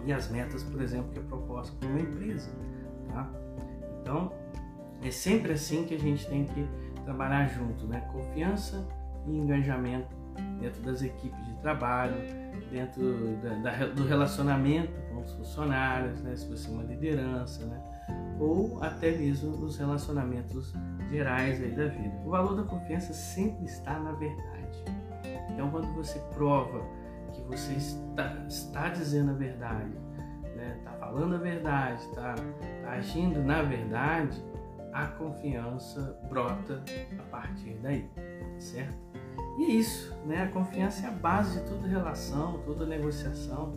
e 0.10 0.14
as 0.14 0.28
metas, 0.28 0.64
por 0.64 0.82
exemplo, 0.82 1.12
que 1.12 1.20
é 1.20 1.22
proposta 1.22 1.76
por 1.80 1.88
uma 1.88 2.00
empresa. 2.00 2.50
Tá? 3.10 3.30
Então, 4.02 4.34
é 5.04 5.12
sempre 5.12 5.54
assim 5.54 5.86
que 5.86 5.94
a 5.94 6.00
gente 6.00 6.28
tem 6.28 6.46
que 6.46 6.68
trabalhar 7.06 7.46
junto, 7.48 7.86
né? 7.86 8.02
Confiança 8.12 8.88
e 9.28 9.38
engajamento 9.38 10.18
dentro 10.60 10.82
das 10.82 11.04
equipes 11.04 11.46
de 11.46 11.54
trabalho, 11.62 12.16
dentro 12.72 13.38
da, 13.38 13.54
da, 13.56 13.86
do 13.88 14.08
relacionamento 14.08 15.00
com 15.10 15.22
os 15.22 15.32
funcionários, 15.34 16.20
né? 16.22 16.36
se 16.36 16.48
você 16.48 16.68
é 16.70 16.72
uma 16.72 16.84
liderança, 16.84 17.66
né? 17.66 17.80
ou 18.40 18.82
até 18.82 19.12
mesmo 19.12 19.58
nos 19.58 19.78
relacionamentos 19.78 20.74
gerais 21.12 21.62
aí 21.62 21.72
da 21.72 21.86
vida. 21.86 22.16
O 22.26 22.32
valor 22.32 22.56
da 22.56 22.64
confiança 22.64 23.14
sempre 23.14 23.66
está 23.66 24.00
na 24.00 24.14
verdade. 24.14 24.84
Então, 25.52 25.70
quando 25.70 25.94
você 25.94 26.18
prova 26.34 26.82
que 27.32 27.42
você 27.44 27.74
está, 27.74 28.34
está 28.48 28.90
dizendo 28.90 29.32
a 29.32 29.34
verdade, 29.34 29.92
está 30.44 30.56
né? 30.56 30.98
Falando 31.00 31.36
a 31.36 31.38
verdade, 31.38 32.02
está 32.02 32.36
tá 32.36 32.92
agindo 32.92 33.42
na 33.42 33.62
verdade, 33.62 34.44
a 34.94 35.08
confiança 35.08 36.20
brota 36.30 36.84
a 37.18 37.24
partir 37.24 37.78
daí, 37.82 38.10
certo? 38.58 38.98
E 39.58 39.66
é 39.66 39.72
isso, 39.72 40.16
né? 40.26 40.44
A 40.44 40.48
confiança 40.48 41.06
é 41.06 41.10
a 41.10 41.12
base 41.12 41.60
de 41.60 41.70
toda 41.70 41.88
relação, 41.88 42.60
toda 42.66 42.86
negociação. 42.86 43.74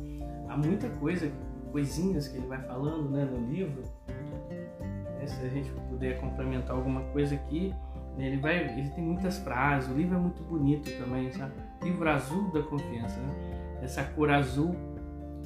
Há 0.48 0.56
muita 0.56 0.88
coisa, 0.88 1.30
coisinhas 1.70 2.28
que 2.28 2.36
ele 2.36 2.46
vai 2.46 2.60
falando 2.62 3.10
né, 3.10 3.24
no 3.24 3.50
livro. 3.50 3.82
Né? 4.06 5.26
Se 5.26 5.44
a 5.44 5.48
gente 5.48 5.70
puder 5.90 6.20
complementar 6.20 6.76
alguma 6.76 7.02
coisa 7.12 7.34
aqui, 7.34 7.74
né, 8.16 8.26
ele 8.26 8.36
vai, 8.36 8.78
ele 8.78 8.90
tem 8.90 9.02
muitas 9.02 9.38
frases. 9.38 9.90
O 9.90 9.94
livro 9.94 10.16
é 10.16 10.20
muito 10.20 10.42
bonito 10.44 10.90
também, 10.98 11.32
sabe? 11.32 11.52
Livro 11.82 12.08
azul 12.08 12.50
da 12.52 12.62
confiança, 12.62 13.20
né? 13.20 13.80
Essa 13.82 14.04
cor 14.04 14.30
azul 14.30 14.74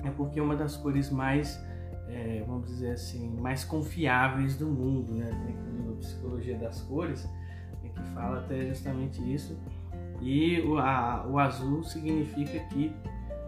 é 0.04 0.10
porque 0.10 0.38
é 0.38 0.42
uma 0.42 0.56
das 0.56 0.76
cores 0.76 1.10
mais 1.10 1.58
é, 2.08 2.44
vamos 2.46 2.68
dizer 2.68 2.92
assim, 2.92 3.28
mais 3.40 3.64
confiáveis 3.64 4.56
do 4.56 4.66
mundo, 4.66 5.14
né? 5.14 5.26
Tem 5.26 5.54
aqui 5.54 5.70
no 5.70 5.96
Psicologia 5.96 6.56
das 6.56 6.82
Cores, 6.82 7.24
né, 7.82 7.90
que 7.94 8.02
fala 8.14 8.40
até 8.40 8.66
justamente 8.66 9.20
isso. 9.32 9.58
E 10.20 10.60
o, 10.62 10.78
a, 10.78 11.26
o 11.26 11.38
azul 11.38 11.82
significa 11.82 12.58
que 12.68 12.94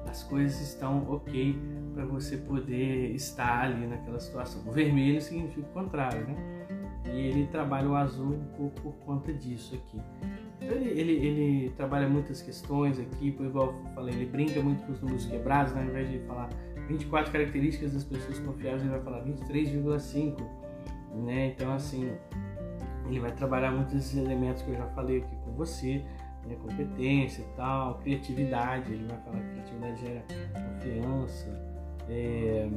as 0.09 0.23
coisas 0.25 0.61
estão 0.61 1.11
ok 1.11 1.59
para 1.95 2.05
você 2.05 2.37
poder 2.37 3.15
estar 3.15 3.65
ali 3.65 3.87
naquela 3.87 4.21
situação. 4.21 4.63
O 4.67 4.73
vermelho 4.73 5.21
significa 5.21 5.67
o 5.67 5.73
contrário, 5.73 6.27
né? 6.27 6.37
E 7.07 7.21
ele 7.21 7.47
trabalha 7.47 7.89
o 7.89 7.97
azul 7.97 8.35
um 8.35 8.45
pouco 8.57 8.81
por 8.81 8.93
conta 9.05 9.33
disso 9.33 9.75
aqui. 9.75 10.01
Ele, 10.61 10.91
ele, 10.91 11.13
ele 11.13 11.71
trabalha 11.71 12.09
muitas 12.09 12.43
questões 12.43 12.99
aqui, 12.99 13.29
igual 13.29 13.69
eu 13.69 13.95
falei, 13.95 14.15
ele 14.15 14.27
brinca 14.27 14.61
muito 14.61 14.85
com 14.85 14.93
os 14.93 15.01
números 15.01 15.27
quebrados, 15.27 15.73
né? 15.73 15.83
ao 15.83 15.89
invés 15.89 16.11
de 16.11 16.19
falar 16.21 16.49
24 16.89 17.31
características 17.31 17.93
das 17.93 18.05
pessoas 18.05 18.39
confiáveis, 18.41 18.83
ele 18.83 18.91
vai 18.91 19.01
falar 19.01 19.25
23,5, 19.25 20.37
né? 21.15 21.49
Então, 21.49 21.73
assim, 21.75 22.11
ele 23.07 23.21
vai 23.21 23.31
trabalhar 23.33 23.71
muitos 23.71 23.95
desses 23.95 24.17
elementos 24.17 24.63
que 24.63 24.71
eu 24.71 24.77
já 24.77 24.87
falei 24.89 25.19
aqui 25.19 25.37
com 25.45 25.53
você, 25.53 26.03
né? 26.47 26.57
competência 26.61 27.43
e 27.43 27.57
tal, 27.57 27.99
criatividade, 27.99 28.93
ele 28.93 29.07
vai 29.07 29.19
falar 29.19 29.39
que 29.39 29.51
criatividade 29.51 30.01
gera 30.01 30.25
confiança, 30.53 31.69
é, 32.09 32.69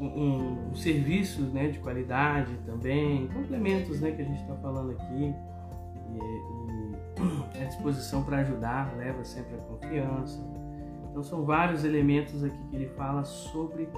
um, 0.00 0.06
um, 0.06 0.70
um, 0.70 0.76
serviço 0.76 1.42
né, 1.42 1.68
de 1.68 1.78
qualidade 1.80 2.54
também, 2.64 3.26
complementos 3.28 4.00
né, 4.00 4.12
que 4.12 4.22
a 4.22 4.24
gente 4.24 4.40
está 4.40 4.54
falando 4.56 4.92
aqui, 4.92 5.34
e, 6.16 7.60
a 7.62 7.64
disposição 7.64 8.22
para 8.22 8.38
ajudar 8.38 8.94
leva 8.96 9.24
sempre 9.24 9.56
a 9.56 9.58
confiança, 9.58 10.38
então 11.10 11.22
são 11.22 11.44
vários 11.44 11.84
elementos 11.84 12.44
aqui 12.44 12.58
que 12.70 12.76
ele 12.76 12.88
fala 12.88 13.24
sobre 13.24 13.88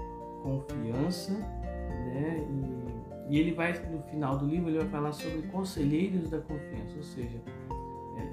confiança, 0.43 1.33
né? 1.33 2.47
E, 3.29 3.35
e 3.35 3.39
ele 3.39 3.53
vai 3.53 3.73
no 3.91 4.03
final 4.05 4.39
do 4.39 4.47
livro 4.47 4.71
ele 4.71 4.79
vai 4.79 4.89
falar 4.89 5.13
sobre 5.13 5.43
conselheiros 5.49 6.31
da 6.31 6.39
confiança, 6.39 6.97
ou 6.97 7.03
seja, 7.03 7.43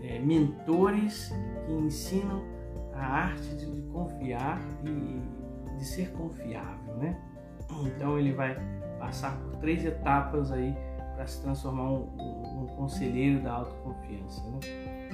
é, 0.03 0.15
é, 0.15 0.19
mentores 0.19 1.33
que 1.65 1.73
ensinam 1.73 2.43
a 2.93 3.05
arte 3.05 3.55
de, 3.55 3.65
de 3.65 3.81
confiar 3.89 4.61
e 4.85 5.75
de 5.77 5.85
ser 5.85 6.11
confiável, 6.11 6.95
né? 6.95 7.19
Então 7.85 8.17
ele 8.17 8.31
vai 8.31 8.55
passar 8.99 9.37
por 9.37 9.55
três 9.57 9.83
etapas 9.83 10.51
aí 10.51 10.75
para 11.15 11.25
se 11.25 11.41
transformar 11.41 11.89
um, 11.89 12.09
um, 12.19 12.63
um 12.63 12.67
conselheiro 12.75 13.41
da 13.41 13.53
autoconfiança. 13.53 14.41
Né? 14.51 14.59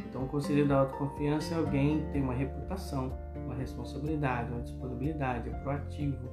Então, 0.10 0.24
o 0.24 0.28
conselheiro 0.28 0.68
da 0.68 0.80
autoconfiança 0.80 1.54
é 1.54 1.58
alguém 1.58 2.02
que 2.02 2.12
tem 2.12 2.22
uma 2.22 2.34
reputação, 2.34 3.14
uma 3.46 3.56
responsabilidade, 3.56 4.52
uma 4.52 4.62
disponibilidade, 4.62 5.50
é 5.50 5.54
proativo 5.54 6.30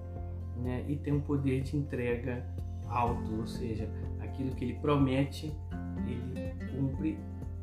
né? 0.57 0.85
e 0.89 0.97
tem 0.97 1.13
um 1.13 1.21
poder 1.21 1.63
de 1.63 1.77
entrega 1.77 2.45
alto, 2.89 3.35
ou 3.39 3.47
seja, 3.47 3.89
aquilo 4.21 4.55
que 4.55 4.65
ele 4.65 4.75
promete, 4.81 5.55
ele 6.07 6.55
cumpre 6.71 7.19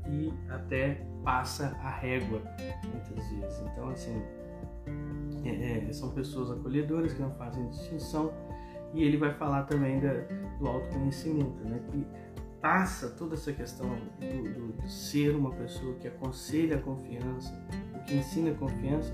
e 0.07 0.31
até 0.49 1.01
passa 1.23 1.75
a 1.81 1.89
régua 1.89 2.41
muitas 2.83 3.27
vezes. 3.29 3.63
Então, 3.71 3.89
assim, 3.89 4.21
é, 5.43 5.89
é, 5.89 5.93
são 5.93 6.11
pessoas 6.11 6.51
acolhedoras 6.51 7.13
que 7.13 7.21
não 7.21 7.31
fazem 7.31 7.67
distinção 7.69 8.31
e 8.95 9.03
ele 9.03 9.17
vai 9.17 9.33
falar 9.33 9.63
também 9.63 9.99
da, 9.99 10.13
do 10.57 10.67
autoconhecimento, 10.67 11.63
né? 11.65 11.79
Que 11.91 12.07
passa 12.61 13.09
toda 13.09 13.35
essa 13.35 13.51
questão 13.51 13.89
do, 14.19 14.71
do, 14.71 14.89
ser 14.89 15.35
uma 15.35 15.51
pessoa 15.51 15.93
que 15.95 16.07
aconselha 16.07 16.77
a 16.77 16.81
confiança, 16.81 17.53
o 17.93 18.03
que 18.05 18.15
ensina 18.15 18.51
a 18.51 18.55
confiança, 18.55 19.11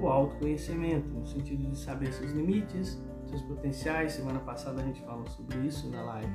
o 0.00 0.06
autoconhecimento, 0.06 1.08
no 1.08 1.26
sentido 1.26 1.68
de 1.68 1.76
saber 1.76 2.12
seus 2.12 2.30
limites, 2.30 3.02
seus 3.26 3.42
potenciais. 3.42 4.12
Semana 4.12 4.38
passada 4.38 4.80
a 4.80 4.84
gente 4.84 5.02
falou 5.02 5.26
sobre 5.26 5.58
isso 5.66 5.90
na 5.90 6.02
live, 6.04 6.32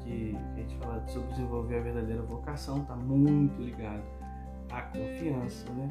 que 0.00 0.36
a 0.54 0.60
gente 0.60 0.76
fala 0.78 1.06
sobre 1.08 1.28
desenvolver 1.28 1.76
a 1.76 1.82
verdadeira 1.82 2.22
vocação, 2.22 2.80
está 2.80 2.96
muito 2.96 3.60
ligado 3.60 4.02
à 4.70 4.80
confiança, 4.80 5.70
né? 5.74 5.88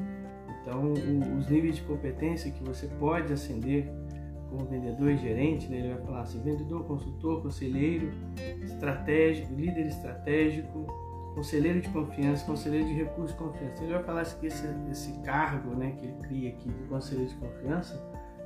Então, 0.62 0.94
o, 0.94 1.38
os 1.38 1.48
níveis 1.48 1.76
de 1.76 1.84
competência 1.84 2.52
que 2.52 2.64
você 2.64 2.88
pode 2.88 3.32
ascender 3.32 3.92
como 4.52 4.66
vendedor 4.66 5.10
e 5.10 5.18
gerente, 5.18 5.68
né, 5.70 5.78
ele 5.78 5.94
vai 5.94 6.06
falar 6.06 6.22
assim: 6.22 6.42
vendedor, 6.42 6.84
consultor, 6.84 7.42
conselheiro, 7.42 8.12
estratégico, 8.62 9.54
líder 9.54 9.88
estratégico, 9.88 10.86
conselheiro 11.34 11.80
de 11.80 11.90
confiança, 11.90 12.46
conselheiro 12.46 12.86
de 12.86 12.94
recursos 12.94 13.32
de 13.32 13.38
confiança. 13.38 13.84
Ele 13.84 13.94
vai 13.94 14.04
falar 14.04 14.26
que 14.26 14.46
esse, 14.46 14.68
esse 14.92 15.14
cargo 15.22 15.72
né, 15.72 15.96
que 15.98 16.06
ele 16.06 16.18
cria 16.22 16.50
aqui 16.50 16.70
de 16.70 16.84
conselheiro 16.84 17.30
de 17.30 17.36
confiança 17.38 18.04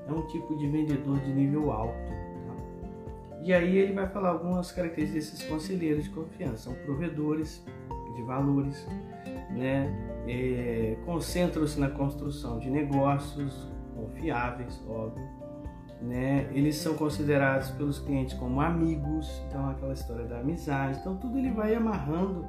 é 0.08 0.12
um 0.12 0.22
tipo 0.28 0.56
de 0.56 0.68
vendedor 0.68 1.20
de 1.20 1.34
nível 1.34 1.72
alto. 1.72 1.98
Tá? 2.48 3.42
E 3.42 3.52
aí 3.52 3.76
ele 3.76 3.94
vai 3.94 4.08
falar 4.08 4.30
algumas 4.30 4.72
características 4.72 5.32
desses 5.32 5.50
conselheiros 5.50 6.04
de 6.04 6.12
confiança. 6.12 6.58
São 6.58 6.74
provedores 6.86 7.66
de 8.16 8.22
valores, 8.22 8.88
né? 9.50 9.92
É, 10.28 10.98
concentram-se 11.06 11.80
na 11.80 11.90
construção 11.90 12.58
de 12.60 12.70
negócios 12.70 13.70
confiáveis, 13.96 14.82
óbvio 14.88 15.35
né? 16.06 16.48
Eles 16.52 16.76
são 16.76 16.94
considerados 16.94 17.72
pelos 17.72 18.00
clientes 18.00 18.38
como 18.38 18.62
amigos, 18.62 19.44
então 19.48 19.70
aquela 19.70 19.94
história 19.94 20.26
da 20.26 20.40
amizade. 20.40 21.00
Então 21.00 21.18
tudo 21.18 21.38
ele 21.38 21.52
vai 21.52 21.74
amarrando 21.74 22.46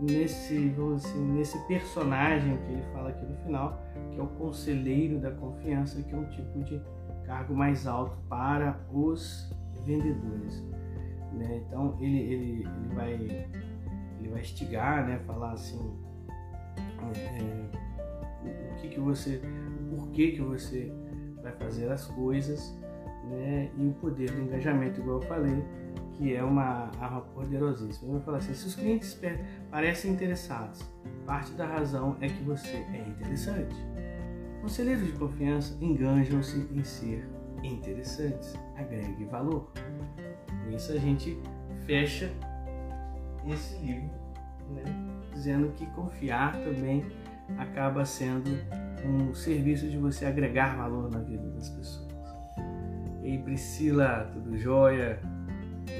nesse, 0.00 0.74
assim, 0.96 1.32
nesse 1.32 1.58
personagem 1.66 2.56
que 2.56 2.72
ele 2.72 2.82
fala 2.92 3.10
aqui 3.10 3.24
no 3.24 3.36
final, 3.38 3.80
que 4.12 4.18
é 4.18 4.22
o 4.22 4.26
conselheiro 4.26 5.18
da 5.18 5.30
confiança, 5.30 6.02
que 6.02 6.12
é 6.12 6.18
um 6.18 6.28
tipo 6.28 6.62
de 6.64 6.80
cargo 7.24 7.54
mais 7.54 7.86
alto 7.86 8.16
para 8.28 8.80
os 8.92 9.52
vendedores. 9.84 10.64
Né? 11.32 11.62
Então 11.66 11.96
ele, 12.00 12.18
ele, 12.18 12.50
ele, 12.60 12.94
vai, 12.94 13.12
ele 13.12 14.28
vai 14.28 14.40
estigar, 14.40 15.06
né? 15.06 15.20
falar 15.26 15.52
assim 15.52 15.78
é, 17.14 18.72
o 18.72 18.76
que, 18.76 18.88
que 18.88 19.00
você, 19.00 19.40
o 19.92 19.96
porquê 19.96 20.32
que 20.32 20.40
você 20.40 20.92
vai 21.42 21.52
fazer 21.52 21.90
as 21.90 22.06
coisas 22.06 22.77
né? 23.28 23.70
e 23.76 23.86
o 23.86 23.92
poder 23.94 24.30
do 24.30 24.42
engajamento, 24.42 25.00
igual 25.00 25.20
eu 25.20 25.28
falei, 25.28 25.64
que 26.14 26.34
é 26.34 26.42
uma 26.42 26.90
arma 27.00 27.20
poderosíssima. 27.20 28.08
Eu 28.08 28.12
vou 28.14 28.22
falar 28.22 28.38
assim: 28.38 28.54
se 28.54 28.66
os 28.66 28.74
clientes 28.74 29.20
parecem 29.70 30.12
interessados, 30.12 30.82
parte 31.26 31.52
da 31.52 31.66
razão 31.66 32.16
é 32.20 32.28
que 32.28 32.42
você 32.42 32.76
é 32.92 33.08
interessante. 33.08 33.76
Conselheiros 34.60 35.06
de 35.06 35.12
confiança 35.12 35.76
enganjam-se 35.80 36.68
em 36.72 36.82
ser 36.82 37.28
interessantes, 37.62 38.54
agregue 38.76 39.24
valor. 39.26 39.70
Com 40.64 40.70
isso 40.70 40.92
a 40.92 40.98
gente 40.98 41.38
fecha 41.86 42.30
esse 43.46 43.78
livro, 43.78 44.10
né? 44.70 44.82
dizendo 45.32 45.72
que 45.72 45.86
confiar 45.92 46.52
também 46.52 47.04
acaba 47.56 48.04
sendo 48.04 48.50
um 49.04 49.32
serviço 49.32 49.88
de 49.88 49.96
você 49.96 50.26
agregar 50.26 50.76
valor 50.76 51.10
na 51.10 51.20
vida 51.20 51.48
das 51.50 51.68
pessoas. 51.70 52.07
Priscila, 53.36 54.30
tudo 54.32 54.56
jóia? 54.56 55.20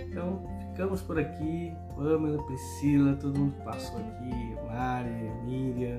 Então 0.06 0.46
ficamos 0.70 1.02
por 1.02 1.18
aqui, 1.18 1.76
Pamela, 1.94 2.42
Priscila, 2.44 3.16
todo 3.16 3.38
mundo 3.38 3.54
que 3.56 3.64
passou 3.64 3.98
aqui, 3.98 4.56
Mari, 4.66 5.30
Miriam, 5.44 5.98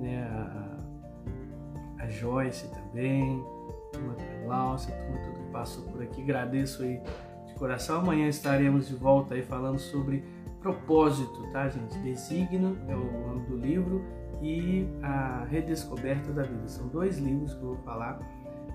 né, 0.00 0.24
a, 0.24 2.02
a 2.02 2.08
Joyce 2.08 2.68
também, 2.68 3.42
a 3.70 3.92
turma 3.92 4.14
da 4.14 4.44
Glaucia, 4.44 4.94
a 4.94 5.18
turma 5.18 5.44
que 5.44 5.52
passou 5.52 5.84
por 5.84 6.02
aqui. 6.02 6.22
Agradeço 6.22 6.82
aí 6.82 7.00
de 7.46 7.54
coração. 7.54 8.00
Amanhã 8.00 8.28
estaremos 8.28 8.88
de 8.88 8.94
volta 8.96 9.34
aí 9.34 9.42
falando 9.42 9.78
sobre 9.78 10.22
Propósito, 10.66 11.48
tá, 11.52 11.68
gente? 11.68 11.96
Designo 12.00 12.76
é 12.88 12.96
o 12.96 13.28
nome 13.28 13.46
do 13.46 13.56
livro 13.56 14.04
e 14.42 14.88
a 15.00 15.44
Redescoberta 15.44 16.32
da 16.32 16.42
Vida. 16.42 16.66
São 16.66 16.88
dois 16.88 17.18
livros 17.18 17.54
que 17.54 17.62
eu 17.62 17.68
vou 17.68 17.76
falar 17.84 18.18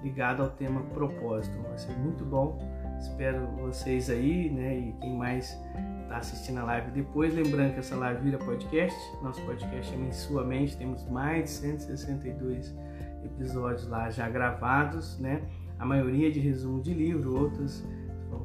ligado 0.04 0.44
ao 0.44 0.50
tema 0.50 0.82
propósito. 0.94 1.58
Vai 1.62 1.78
ser 1.78 1.94
muito 1.98 2.24
bom. 2.26 2.58
Espero 3.00 3.48
vocês 3.58 4.10
aí, 4.10 4.50
né? 4.50 4.78
E 4.78 4.92
quem 5.02 5.16
mais 5.16 5.60
está 6.04 6.18
assistindo 6.18 6.60
a 6.60 6.64
live 6.64 6.92
depois. 6.92 7.34
Lembrando 7.34 7.74
que 7.74 7.80
essa 7.80 7.96
live 7.96 8.22
vira 8.22 8.38
podcast. 8.38 8.98
Nosso 9.24 9.42
podcast 9.44 9.94
é 9.94 9.98
mensualmente. 9.98 10.78
Temos 10.78 11.08
mais 11.10 11.46
de 11.46 11.50
162 11.50 12.76
episódios 13.24 13.88
lá 13.88 14.10
já 14.10 14.30
gravados, 14.30 15.20
né? 15.20 15.42
A 15.80 15.86
maioria 15.86 16.32
de 16.32 16.40
resumo 16.40 16.82
de 16.82 16.94
livro, 16.94 17.40
outros 17.40 17.84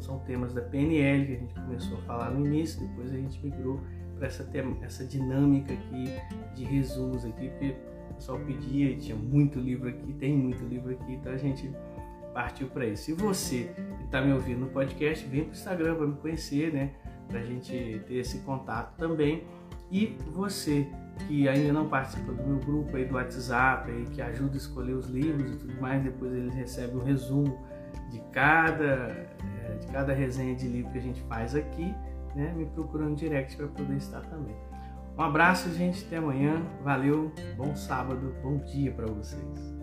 são 0.01 0.19
temas 0.21 0.53
da 0.53 0.61
PNL 0.61 1.27
que 1.27 1.33
a 1.33 1.37
gente 1.37 1.55
começou 1.55 1.99
a 1.99 2.03
falar 2.03 2.31
no 2.31 2.47
início, 2.47 2.81
depois 2.81 3.13
a 3.13 3.17
gente 3.17 3.43
migrou 3.43 3.81
para 4.17 4.27
essa, 4.27 4.49
essa 4.83 5.05
dinâmica 5.05 5.73
aqui 5.73 6.05
de 6.55 6.65
resumos 6.65 7.25
aqui, 7.25 7.49
porque 7.51 7.75
o 8.17 8.19
pessoal 8.19 8.39
pedia 8.41 8.91
e 8.91 8.97
tinha 8.97 9.17
muito 9.17 9.61
livro 9.61 9.89
aqui, 9.89 10.13
tem 10.15 10.35
muito 10.35 10.65
livro 10.65 10.91
aqui, 10.93 11.13
então 11.13 11.33
a 11.33 11.37
gente 11.37 11.71
partiu 12.33 12.67
para 12.69 12.87
isso. 12.87 13.05
Se 13.05 13.13
você 13.13 13.71
está 14.05 14.23
me 14.23 14.33
ouvindo 14.33 14.61
no 14.61 14.67
podcast, 14.69 15.27
vem 15.27 15.43
para 15.43 15.51
o 15.51 15.53
Instagram 15.53 15.95
para 15.97 16.07
me 16.07 16.17
conhecer, 16.17 16.73
né? 16.73 16.93
Para 17.29 17.41
a 17.41 17.45
gente 17.45 18.03
ter 18.07 18.15
esse 18.15 18.39
contato 18.39 18.97
também. 18.97 19.45
E 19.91 20.17
você 20.33 20.87
que 21.27 21.49
ainda 21.49 21.73
não 21.73 21.89
participa 21.89 22.33
do 22.33 22.43
meu 22.43 22.59
grupo 22.59 22.97
aí 22.97 23.05
do 23.05 23.15
WhatsApp, 23.15 23.91
aí, 23.91 24.05
que 24.07 24.21
ajuda 24.21 24.55
a 24.55 24.57
escolher 24.57 24.93
os 24.93 25.09
livros 25.09 25.51
e 25.53 25.57
tudo 25.57 25.81
mais, 25.81 26.03
depois 26.03 26.33
eles 26.33 26.55
recebem 26.55 26.97
um 26.97 27.05
resumo 27.05 27.59
de 28.11 28.21
cada, 28.33 28.85
eh, 28.85 29.79
de 29.81 29.87
cada 29.89 30.13
resenha 30.13 30.55
de 30.55 30.69
livro 30.69 30.93
que 30.93 30.99
a 30.99 31.03
gente 31.03 31.21
faz 31.23 31.55
aqui 31.55 31.95
né, 32.35 32.53
me 32.55 32.67
procurando 32.67 33.17
direct 33.17 33.57
para 33.57 33.67
poder 33.67 33.97
estar 33.97 34.21
também. 34.21 34.55
Um 35.17 35.23
abraço, 35.23 35.73
gente, 35.73 36.05
até 36.05 36.19
amanhã. 36.19 36.63
Valeu, 36.83 37.33
bom 37.57 37.75
sábado, 37.75 38.35
bom 38.43 38.59
dia 38.59 38.93
para 38.93 39.07
vocês. 39.07 39.76